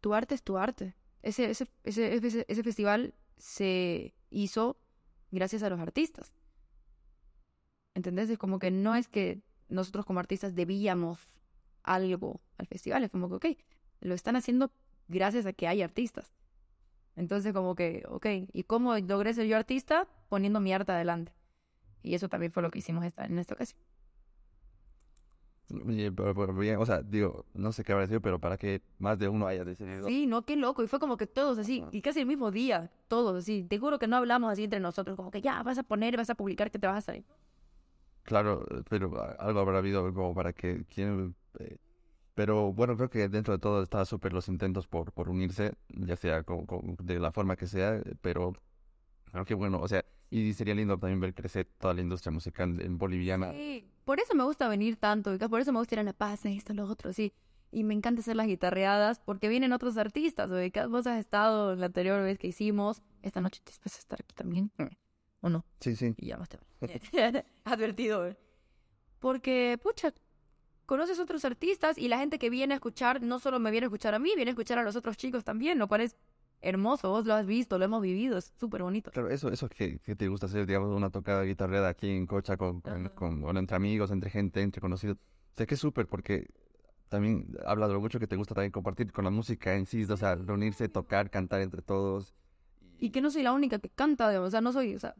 [0.00, 4.76] Tu arte es tu arte ese, ese, ese, ese festival se hizo
[5.30, 6.32] gracias a los artistas.
[7.94, 8.30] ¿Entendés?
[8.30, 11.20] Es como que no es que nosotros como artistas debíamos
[11.82, 13.58] algo al festival, es como que, ok,
[14.00, 14.70] lo están haciendo
[15.08, 16.32] gracias a que hay artistas.
[17.16, 20.08] Entonces como que, ok, ¿y cómo logré ser yo artista?
[20.28, 21.32] Poniendo mi arte adelante.
[22.02, 23.80] Y eso también fue lo que hicimos esta, en esta ocasión.
[23.80, 23.88] Oye,
[25.02, 29.18] pero- pero bien, o sea, digo, no sé qué habrá sido, pero para que más
[29.18, 30.06] de uno haya decidido.
[30.06, 30.82] Sí, no, qué loco.
[30.82, 33.64] Y fue como que todos así, y casi el mismo día, todos así.
[33.64, 36.30] Te juro que no hablamos así entre nosotros, como que ya vas a poner, vas
[36.30, 37.24] a publicar que te vas a salir.
[38.24, 41.76] Claro, pero a- algo habrá habido como para que quien eh,
[42.34, 46.16] pero bueno, creo que dentro de todo está súper los intentos por, por unirse, ya
[46.16, 48.54] sea con, con- de la forma que sea, pero
[49.32, 52.80] creo que bueno, o sea, y sería lindo también ver crecer toda la industria musical
[52.80, 53.50] en boliviana.
[53.52, 56.44] Sí, por eso me gusta venir tanto, por eso me gusta ir a La Paz,
[56.44, 57.32] esto, lo otro, sí.
[57.70, 60.88] Y me encanta hacer las guitarreadas porque vienen otros artistas, ubicas.
[60.88, 64.34] Vos has estado la anterior vez que hicimos, esta noche te vas a estar aquí
[64.34, 64.70] también,
[65.40, 65.64] ¿o no?
[65.80, 66.14] Sí, sí.
[66.18, 66.58] Y ya más te.
[67.64, 68.36] Advertido, ¿eh?
[69.20, 70.12] Porque, pucha,
[70.84, 73.88] conoces otros artistas y la gente que viene a escuchar no solo me viene a
[73.88, 76.16] escuchar a mí, viene a escuchar a los otros chicos también, lo cual es
[76.62, 77.10] hermoso.
[77.10, 79.10] Vos lo has visto, lo hemos vivido, es súper bonito.
[79.10, 82.56] Claro, eso, eso que, que te gusta hacer, digamos, una tocada guitarreada aquí en Cocha
[82.56, 85.18] con, con, con- bueno, entre amigos, entre gente, entre conocidos.
[85.54, 86.48] Sea, que es súper porque
[87.08, 90.04] también habla de lo mucho que te gusta también compartir con la música en sí,
[90.04, 92.34] o sea, reunirse, tocar, cantar entre todos.
[92.98, 95.14] Y que no soy la única que canta, digamos, o sea, no soy, o sea,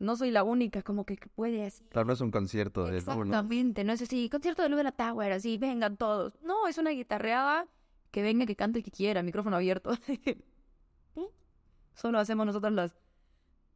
[0.00, 1.84] no soy la única como que, que puede así.
[1.90, 2.96] Claro, no es un concierto de.
[2.96, 6.38] Exactamente, no es así, concierto de Luna Tower, así, vengan todos.
[6.42, 7.66] No, es una guitarreada
[8.10, 9.90] que venga, que cante el que quiera, micrófono abierto.
[11.98, 12.96] Solo hacemos nosotros las,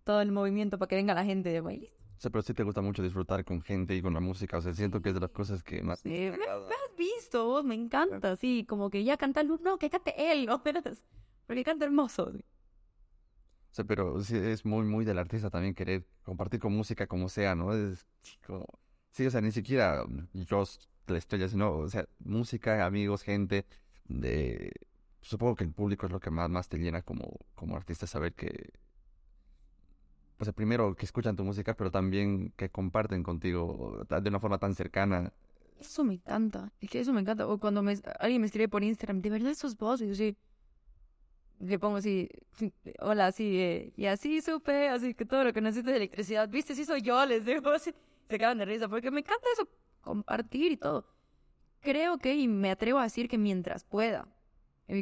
[0.05, 1.93] todo el movimiento para que venga la gente de baile.
[2.17, 4.59] O sea, pero sí te gusta mucho disfrutar con gente y con la música.
[4.59, 5.99] O sea, siento que es de las cosas que más...
[5.99, 9.77] Sí, me, me has visto, vos, me encanta, sí, como que ya canta Luz, no,
[9.77, 12.31] que cante él, no, porque canta hermoso.
[12.31, 12.45] sí.
[13.73, 17.29] O sea, pero sí es muy, muy del artista también querer compartir con música como
[17.29, 17.75] sea, ¿no?
[17.75, 18.07] Es
[18.47, 18.67] como...
[19.11, 20.63] Sí, o sea, ni siquiera yo
[21.09, 23.67] la estrella, sino, o sea, música, amigos, gente,
[24.05, 24.71] de...
[25.23, 28.35] Supongo que el público es lo que más, más te llena como, como artista, saber
[28.35, 28.73] que...
[30.39, 34.59] O sea, primero que escuchan tu música, pero también que comparten contigo de una forma
[34.59, 35.33] tan cercana.
[35.79, 37.47] Eso me encanta, es que eso me encanta.
[37.47, 40.03] O cuando me, alguien me escribe por Instagram, ¿de verdad sos vos?
[40.03, 40.37] Y yo sí,
[41.63, 42.29] le pongo así,
[42.99, 46.75] hola, así, eh, y así supe, así que todo lo que necesito de electricidad, viste,
[46.75, 47.95] sí soy yo, les digo, así,
[48.29, 49.69] se quedan de risa, porque me encanta eso,
[50.01, 51.07] compartir y todo.
[51.81, 54.29] Creo que, y me atrevo a decir que mientras pueda,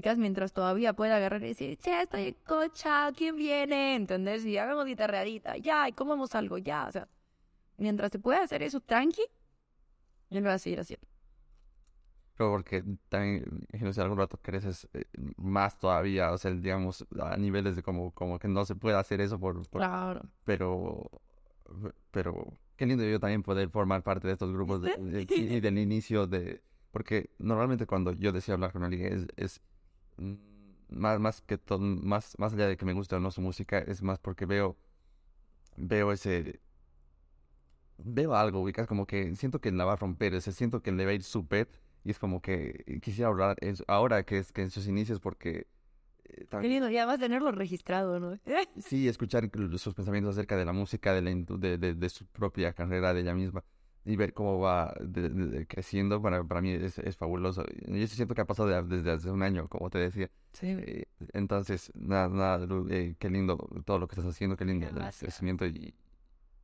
[0.03, 3.97] caso, mientras todavía pueda agarrar y decir, che, estoy en cocha, ¿quién viene?
[3.97, 4.45] ¿Entendés?
[4.45, 7.09] Y hagamos guitarreadita, ya, y comamos algo, ya, o sea,
[7.77, 9.23] mientras se pueda hacer eso tranqui,
[10.31, 11.07] yo lo voy a seguir haciendo.
[12.37, 15.05] Pero porque también, imagino si algún rato creces eh,
[15.37, 19.21] más todavía, o sea, digamos, a niveles de como, como que no se puede hacer
[19.21, 20.23] eso por, por- Claro.
[20.45, 21.11] pero,
[22.11, 25.79] pero qué lindo yo también poder formar parte de estos grupos de- de- y del
[25.79, 26.63] inicio de,
[26.93, 29.61] porque normalmente cuando yo decía hablar con alguien es, es
[30.89, 33.79] más, más que todo, más, más allá de que me guste o no su música,
[33.79, 34.77] es más porque veo,
[35.77, 36.61] veo ese,
[37.99, 40.93] veo algo, ubicas, como que siento que la va a romper, o sea, siento que
[40.93, 41.69] le va a ir súper,
[42.05, 43.57] y es como que quisiera hablar
[43.87, 45.67] ahora que es que en sus inicios porque
[46.25, 48.39] eh, Qué también- lindo, y además tenerlo registrado, ¿no?
[48.81, 53.13] Sí, escuchar sus pensamientos acerca de la música, de, la, de, de su propia carrera,
[53.13, 53.63] de ella misma,
[54.05, 57.65] y ver cómo va de- de- de creciendo, para, para mí es, es fabuloso.
[57.87, 60.31] Yo siento que ha pasado de- desde hace un año, como te decía.
[60.53, 60.69] Sí.
[60.69, 64.95] Eh, entonces, nada, nada, eh, qué lindo todo lo que estás haciendo, qué lindo el
[64.95, 65.21] Gracias.
[65.21, 65.95] crecimiento y,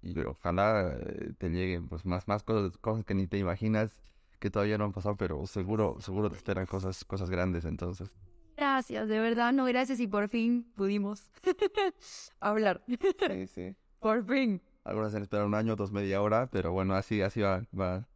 [0.02, 3.96] y ojalá eh, te lleguen pues más, más cosas, cosas que ni te imaginas
[4.38, 8.10] que todavía no han pasado, pero seguro, seguro te esperan cosas, cosas grandes entonces.
[8.56, 11.30] Gracias, de verdad, no, gracias y por fin pudimos
[12.40, 12.82] hablar.
[12.86, 13.76] Sí, sí.
[14.00, 14.60] por fin.
[14.86, 18.06] Algunas han esperado un año, otros media hora, pero bueno, así, así va, va.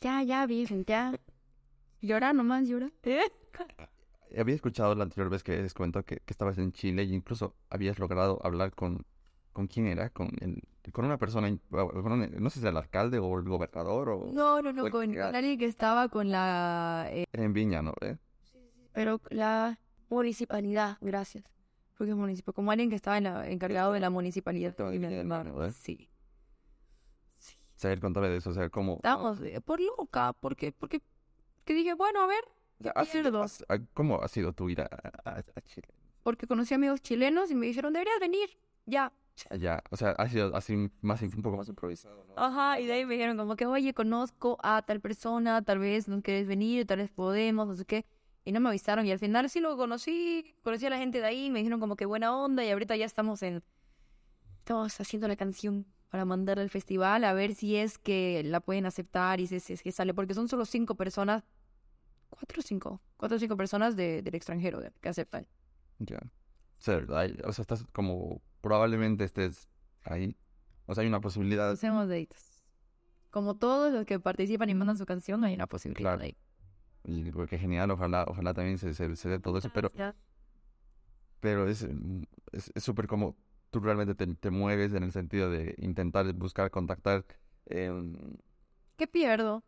[0.00, 1.12] Ya, ya, virgen, ya.
[2.00, 2.90] Llora nomás, llora.
[3.02, 3.20] ¿Eh?
[4.38, 7.54] Había escuchado la anterior vez que les cuento que, que estabas en Chile y incluso
[7.68, 9.04] habías logrado hablar con,
[9.52, 10.10] ¿con quién era?
[10.10, 10.62] Con el,
[10.92, 14.72] con una persona, no sé si era el alcalde o el gobernador o No, no,
[14.72, 17.08] no, con, alguien que estaba con la...
[17.10, 17.92] eh, en Viña, ¿no?
[18.00, 18.16] ¿Eh?
[18.92, 21.44] pero la municipalidad, gracias.
[21.98, 24.74] Porque es municipal, como alguien que estaba en la- encargado de la municipalidad.
[24.80, 25.72] En mano, ¿eh?
[25.72, 26.08] Sí.
[27.82, 28.94] Saber contarme de eso, o sea, cómo...
[28.96, 31.02] Estábamos por loca, porque, porque,
[31.64, 32.44] que dije, bueno, a ver,
[32.94, 34.88] ha sido- ah, ¿Cómo ha sido tu ir a,
[35.24, 35.88] a- Chile?
[36.22, 38.48] porque conocí amigos chilenos y me dijeron, deberías venir,
[38.86, 39.12] ya.
[39.50, 42.34] Allá, o sea, ha sido así más, un poco más improvisado, ¿no?
[42.36, 46.06] Ajá, y de ahí me dijeron como que, oye, conozco a tal persona, tal vez
[46.06, 48.04] no quieres venir, tal vez podemos, no sé qué.
[48.44, 51.26] Y no me avisaron y al final sí lo conocí, conocí a la gente de
[51.26, 53.62] ahí, me dijeron como que buena onda y ahorita ya estamos en...
[54.58, 58.84] Estamos haciendo la canción para mandarla al festival a ver si es que la pueden
[58.84, 61.42] aceptar y si es, si es que sale, porque son solo cinco personas,
[62.28, 65.46] cuatro o cinco, cuatro o cinco personas de, del extranjero de- que aceptan.
[65.98, 66.18] Ya.
[67.14, 69.70] Hay- o sea, estás como, probablemente estés
[70.04, 70.36] ahí.
[70.84, 71.70] O sea, hay una posibilidad.
[71.70, 72.62] Hacemos deditos.
[73.30, 76.24] como todos los que participan y mandan su canción, hay una posibilidad Claro.
[76.24, 76.36] ahí.
[77.04, 80.22] Y pues, qué genial, ojalá, ojalá también se, se, se dé todo eso, pero, Gracias.
[81.40, 83.34] pero es mm, es es súper como
[83.72, 87.24] tú realmente te, te mueves en el sentido de intentar buscar, contactar.
[87.66, 88.14] em,
[88.96, 89.56] ¿Qué pierdo?
[89.56, 89.64] O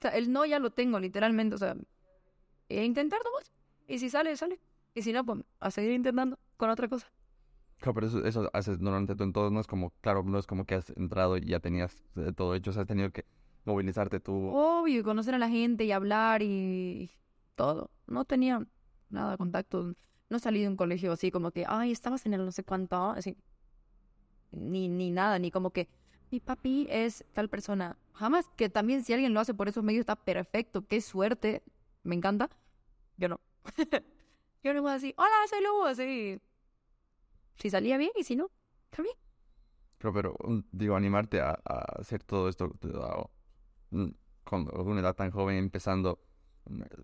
[0.00, 1.54] sea, el no ya lo tengo, literalmente.
[1.54, 1.76] O sea,
[2.68, 3.52] e intentar nomás.
[3.86, 4.60] Y si sale, sale.
[4.94, 7.12] Y si no, pues a seguir intentando con otra cosa.
[7.78, 10.46] Claro, pero eso, eso haces normalmente tú en todo, no es como, claro, no es
[10.46, 13.26] como que has entrado y ya tenías eh, todo hecho, o sea, has tenido que
[13.64, 14.48] movilizarte tú.
[14.48, 17.10] Obvio, y conocer a la gente y hablar y
[17.54, 17.90] todo.
[18.06, 18.66] No tenía
[19.10, 19.94] nada de contacto.
[20.28, 22.96] No salí de un colegio así como que, ay, estabas en el no sé cuánto,
[23.10, 23.36] así.
[24.50, 25.88] Ni, ni nada, ni como que
[26.30, 27.96] mi papi es tal persona.
[28.14, 31.62] Jamás que también si alguien lo hace por esos medios está perfecto, qué suerte,
[32.02, 32.50] me encanta.
[33.16, 33.40] Yo no.
[34.62, 36.40] Yo no voy a decir, hola, soy así.
[37.56, 38.50] Si salía bien y si no,
[39.02, 39.16] bien.
[39.98, 40.36] Pero, pero,
[40.72, 41.52] digo, animarte a,
[41.98, 43.28] hacer todo esto te da-
[43.90, 44.08] mm,
[44.44, 46.20] con una edad tan joven empezando,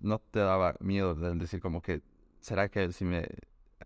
[0.00, 2.02] ¿no te daba miedo de decir como que,
[2.42, 3.26] ¿será que si me,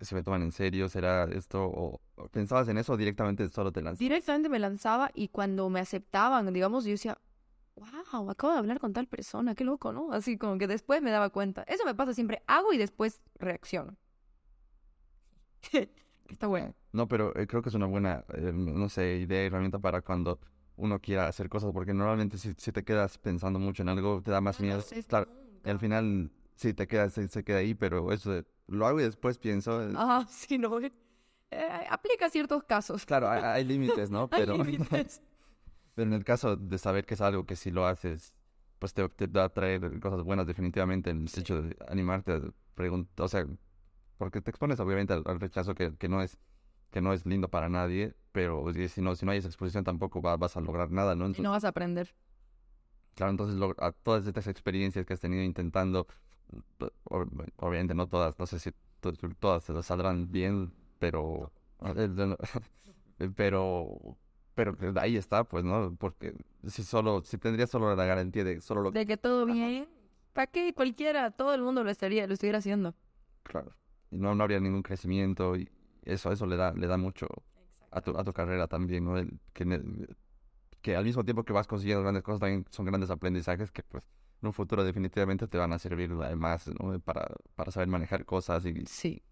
[0.01, 1.65] si me toman en serio, será esto?
[1.65, 2.01] ¿O
[2.33, 3.99] pensabas en eso o directamente solo te lanzas?
[3.99, 7.19] directamente me lanzaba y cuando me aceptaban, digamos, yo decía,
[7.77, 10.13] wow, acabo de hablar con tal persona, qué loco, ¿no?
[10.13, 11.63] Así como que después me daba cuenta.
[11.69, 13.97] Eso me pasa siempre, hago y después reacciono.
[16.29, 16.75] Está bueno.
[16.93, 20.41] No, pero eh, creo que es una buena, eh, no sé, idea, herramienta para cuando
[20.77, 24.31] uno quiera hacer cosas, porque normalmente si, si te quedas pensando mucho en algo, te
[24.31, 24.83] da más miedo.
[25.07, 25.29] Claro,
[25.65, 29.05] al final sí te quedas, se, se queda ahí, pero eso de, lo hago y
[29.05, 29.81] después pienso.
[29.95, 30.81] Ajá, sí, no.
[30.81, 30.91] eh,
[31.91, 33.05] aplica ciertos casos.
[33.07, 34.29] Claro, hay, hay límites, ¿no?
[34.33, 35.23] Hay Pero, límites.
[35.95, 38.35] pero en el caso de saber que es algo que si lo haces,
[38.79, 42.41] pues te, te va a traer cosas buenas definitivamente el hecho de animarte a
[42.75, 43.47] preguntar, o sea,
[44.19, 46.39] porque te expones obviamente al, al rechazo que, que no es
[46.91, 50.23] que no es lindo para nadie, pero si no, si no hay esa exposición tampoco
[50.23, 51.29] va- vas a lograr nada, ¿no?
[51.29, 52.15] Y no vas a aprender.
[53.15, 56.07] Claro, entonces lo- a todas estas experiencias que has tenido intentando,
[57.59, 58.71] obviamente no todas, no sé si
[59.01, 61.53] to- todas se las saldrán bien, pero
[63.37, 63.89] pero
[64.55, 65.95] pero ahí está, pues, ¿no?
[65.97, 66.35] Porque
[66.67, 69.89] si solo si tendrías solo la garantía de solo lo De que todo bien.
[70.33, 70.73] ¿Para qué?
[70.75, 72.95] Cualquiera, todo el mundo lo estaría, lo estuviera haciendo.
[73.43, 73.71] claro,
[74.11, 75.69] y no, no habría ningún crecimiento y
[76.05, 77.27] eso eso le da le da mucho
[77.91, 79.19] a tu a tu carrera también, ¿no?
[79.19, 79.65] El- que
[80.83, 84.05] que al mismo tiempo que vas consiguiendo grandes cosas también son grandes aprendizajes que pues
[84.43, 86.99] en un futuro definitivamente te van a servir además, ¿no?
[87.01, 89.23] Para, para saber manejar cosas y Sí.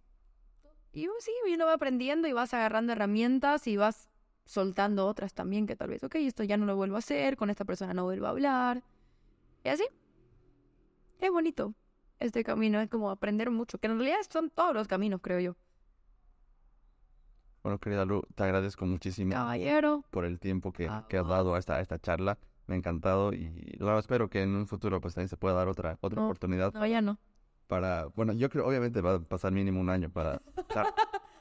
[0.92, 4.09] Y sí, uno va aprendiendo y vas agarrando herramientas y vas
[4.46, 7.50] soltando otras también que tal vez, ok, esto ya no lo vuelvo a hacer, con
[7.50, 8.84] esta persona no vuelvo a hablar.
[9.64, 9.84] Y así.
[11.20, 11.74] Es bonito
[12.20, 15.57] este camino, es como aprender mucho, que en realidad son todos los caminos, creo yo.
[17.62, 21.59] bueno, querida Lu, te agradezco muchísimo Caballero, por el tiempo que, que has dado a
[21.59, 22.38] esta, a esta charla.
[22.66, 25.68] Me ha encantado y bueno, espero que en un futuro pues también se pueda dar
[25.68, 27.18] otra, otra No, oportunidad no, ya no.
[27.66, 30.94] para, bueno, yo creo obviamente va a pasar mínimo un año para, claro,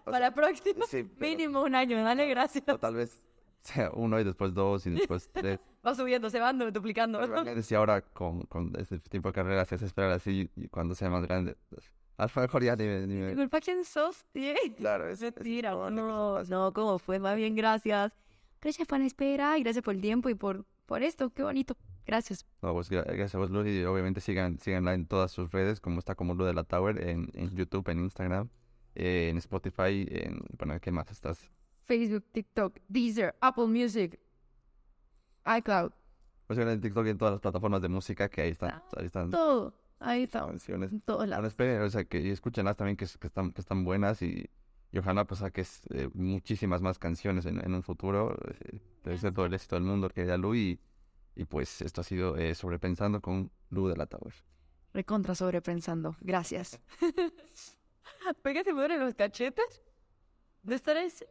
[0.03, 2.65] Para la próxima, sí, pero- mínimo un año, dale gracias.
[2.67, 3.21] o tal vez
[3.61, 5.59] sea uno y después dos y después tres.
[5.85, 7.25] Va subiendo, se van duplicando.
[7.25, 10.95] Realmente si ahora con, con este tipo de carreras se hace esperar así y cuando
[10.95, 13.07] sea más grande, pues, a lo mejor ya ni me...
[13.07, 13.49] Ni me...
[13.61, 14.25] ¿quién sos?
[14.33, 14.53] Sí.
[14.77, 17.19] Claro, es, es- Mentira, no, no, ¿cómo fue?
[17.19, 18.13] Más bien, gracias.
[18.61, 21.75] Gracias por la espera y gracias por el tiempo y por, por esto, qué bonito.
[22.05, 22.45] Gracias.
[22.61, 25.79] No, pues gra- gracias a vos, Luz, y obviamente sigan, síganla en todas sus redes,
[25.79, 28.49] como está como Lu de la Tower, en, en YouTube, en Instagram,
[28.95, 31.49] eh, en Spotify, en, bueno, ¿qué más estás?
[31.85, 34.19] Facebook, TikTok, Deezer, Apple Music,
[35.57, 35.91] iCloud,
[36.47, 39.29] Pues en TikTok y en todas las plataformas de música que ahí están, ahí están
[39.31, 39.73] todo.
[39.99, 40.49] Ahí estamos.
[40.49, 40.91] canciones.
[40.91, 41.47] En todos Ahora lados.
[41.47, 44.49] esperen, o sea, que escúchenlas también, que están, que están buenas y,
[44.93, 48.37] y ojalá pues saques eh, muchísimas más canciones en, en un futuro.
[48.47, 50.79] Eh, te deseo todo el éxito del mundo, querida Lu, y,
[51.35, 54.35] y pues esto ha sido eh, Sobrepensando con Lu de la Tower.
[54.93, 56.15] Recontra sobrepensando.
[56.21, 56.79] Gracias.
[58.43, 59.81] ¿Por qué se me duelen los cachetes?
[60.61, 61.25] De estar así,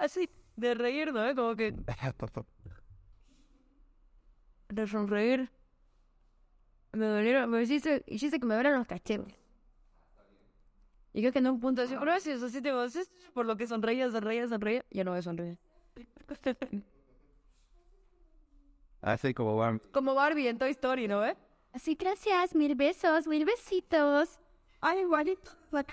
[0.00, 1.34] así, de reír, ¿no?
[1.34, 1.72] Como que
[4.70, 5.52] de sonreír.
[6.92, 9.41] Me dolieron, me hiciste, hiciste que me duelen los cachetes.
[11.12, 12.96] Y creo que en un punto así, gracias, así te vas,
[13.34, 14.84] por lo que sonreía, sonreía, sonreía.
[14.90, 15.58] Ya no voy a sonreír.
[19.02, 19.80] Así como van.
[19.92, 21.24] Como Barbie en Toy Story, ¿no?
[21.24, 21.36] ¿Eh?
[21.72, 24.38] Así, gracias, mil besos, mil besitos.
[24.80, 25.50] Ay, igualito.
[25.70, 25.84] La